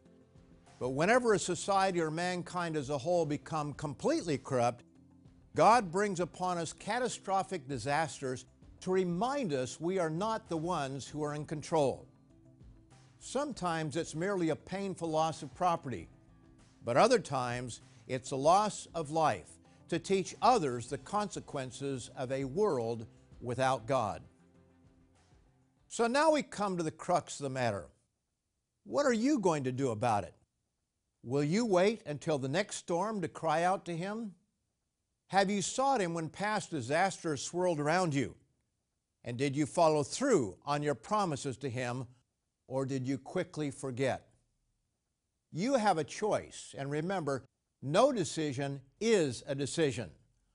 But 0.79 0.91
whenever 0.91 1.33
a 1.33 1.39
society 1.39 1.99
or 1.99 2.09
mankind 2.09 2.77
as 2.77 2.89
a 2.89 2.97
whole 2.97 3.25
become 3.25 3.73
completely 3.73 4.37
corrupt, 4.37 4.83
God 5.55 5.91
brings 5.91 6.21
upon 6.21 6.57
us 6.57 6.71
catastrophic 6.71 7.67
disasters 7.67 8.45
to 8.81 8.91
remind 8.91 9.51
us 9.51 9.79
we 9.79 9.99
are 9.99 10.09
not 10.09 10.47
the 10.47 10.57
ones 10.57 11.05
who 11.05 11.21
are 11.21 11.35
in 11.35 11.45
control. 11.45 12.07
Sometimes 13.19 13.97
it's 13.97 14.15
merely 14.15 14.49
a 14.49 14.55
painful 14.55 15.09
loss 15.09 15.43
of 15.43 15.53
property, 15.53 16.07
but 16.85 16.95
other 16.95 17.19
times 17.19 17.81
it's 18.09 18.31
a 18.31 18.35
loss 18.35 18.87
of 18.95 19.11
life 19.11 19.47
to 19.87 19.99
teach 19.99 20.35
others 20.41 20.87
the 20.87 20.97
consequences 20.97 22.09
of 22.17 22.31
a 22.31 22.43
world 22.43 23.05
without 23.39 23.87
God. 23.87 24.23
So 25.87 26.07
now 26.07 26.31
we 26.31 26.41
come 26.43 26.75
to 26.77 26.83
the 26.83 26.91
crux 26.91 27.39
of 27.39 27.43
the 27.43 27.49
matter. 27.49 27.85
What 28.83 29.05
are 29.05 29.13
you 29.13 29.39
going 29.39 29.63
to 29.63 29.71
do 29.71 29.91
about 29.91 30.23
it? 30.23 30.33
Will 31.23 31.43
you 31.43 31.65
wait 31.65 32.01
until 32.05 32.37
the 32.37 32.47
next 32.47 32.77
storm 32.77 33.21
to 33.21 33.27
cry 33.27 33.63
out 33.63 33.85
to 33.85 33.95
Him? 33.95 34.33
Have 35.27 35.51
you 35.51 35.61
sought 35.61 36.01
Him 36.01 36.13
when 36.13 36.29
past 36.29 36.71
disasters 36.71 37.41
swirled 37.41 37.79
around 37.79 38.13
you? 38.15 38.35
And 39.23 39.37
did 39.37 39.55
you 39.55 39.65
follow 39.65 40.01
through 40.01 40.55
on 40.65 40.81
your 40.81 40.95
promises 40.95 41.57
to 41.57 41.69
Him, 41.69 42.07
or 42.67 42.85
did 42.85 43.07
you 43.07 43.17
quickly 43.17 43.69
forget? 43.69 44.27
You 45.51 45.75
have 45.75 45.97
a 45.97 46.03
choice, 46.03 46.73
and 46.77 46.89
remember, 46.89 47.43
no 47.81 48.11
decision 48.11 48.81
is 48.99 49.43
a 49.47 49.55
decision. 49.55 50.09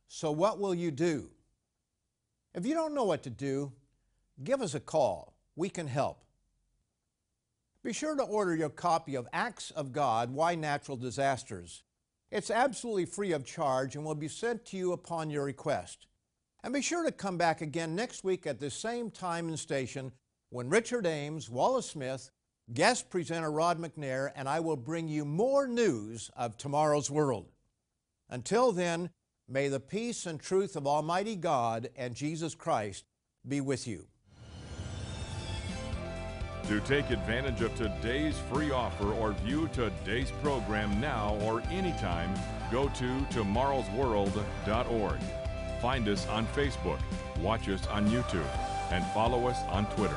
So, 0.09 0.31
what 0.31 0.59
will 0.59 0.75
you 0.75 0.91
do? 0.91 1.31
If 2.55 2.67
you 2.67 2.75
don't 2.75 2.95
know 2.95 3.05
what 3.05 3.23
to 3.25 3.31
do, 3.31 3.73
give 4.43 4.63
us 4.63 4.75
a 4.75 4.81
call. 4.81 5.35
We 5.57 5.69
can 5.69 5.87
help. 5.87 6.25
Be 7.83 7.93
sure 7.93 8.17
to 8.17 8.23
order 8.23 8.55
your 8.55 8.71
copy 8.71 9.15
of 9.15 9.29
Acts 9.33 9.71
of 9.71 9.93
God 9.93 10.31
Why 10.31 10.55
Natural 10.55 10.97
Disasters. 10.97 11.83
It's 12.31 12.51
absolutely 12.51 13.05
free 13.05 13.33
of 13.33 13.45
charge 13.45 13.95
and 13.95 14.05
will 14.05 14.15
be 14.15 14.29
sent 14.29 14.65
to 14.67 14.77
you 14.77 14.93
upon 14.93 15.31
your 15.31 15.45
request. 15.45 16.07
And 16.63 16.73
be 16.73 16.81
sure 16.81 17.05
to 17.05 17.13
come 17.13 17.37
back 17.37 17.61
again 17.61 17.95
next 17.95 18.25
week 18.25 18.47
at 18.47 18.59
the 18.59 18.71
same 18.71 19.11
time 19.11 19.49
and 19.49 19.59
station 19.59 20.13
when 20.49 20.71
Richard 20.71 21.07
Ames, 21.07 21.51
Wallace 21.51 21.91
Smith, 21.91 22.31
guest 22.73 23.11
presenter 23.11 23.51
Rod 23.51 23.79
McNair, 23.79 24.31
and 24.35 24.49
I 24.49 24.61
will 24.61 24.77
bring 24.77 25.09
you 25.09 25.25
more 25.25 25.67
news 25.67 26.31
of 26.37 26.57
tomorrow's 26.57 27.11
world. 27.11 27.51
Until 28.31 28.73
then, 28.73 29.11
may 29.49 29.69
the 29.69 29.81
peace 29.81 30.27
and 30.27 30.41
truth 30.41 30.77
of 30.77 30.87
Almighty 30.87 31.37
God 31.37 31.91
and 31.97 32.15
Jesus 32.15 32.55
Christ 32.55 33.05
be 33.47 33.61
with 33.61 33.87
you. 33.87 34.07
To 36.69 36.81
take 36.81 37.11
advantage 37.11 37.61
of 37.61 37.75
today's 37.75 38.39
free 38.51 38.71
offer 38.71 39.13
or 39.13 39.33
view 39.33 39.69
today's 39.75 40.31
program 40.43 40.99
now 40.99 41.37
or 41.43 41.61
anytime, 41.71 42.35
go 42.73 42.89
to 42.89 43.05
tomorrowsworld.org. 43.31 45.21
Find 45.83 46.09
us 46.09 46.27
on 46.29 46.47
Facebook, 46.49 47.01
watch 47.41 47.69
us 47.69 47.87
on 47.89 48.09
YouTube, 48.09 48.49
and 48.91 49.05
follow 49.13 49.47
us 49.47 49.59
on 49.69 49.85
Twitter. 49.91 50.17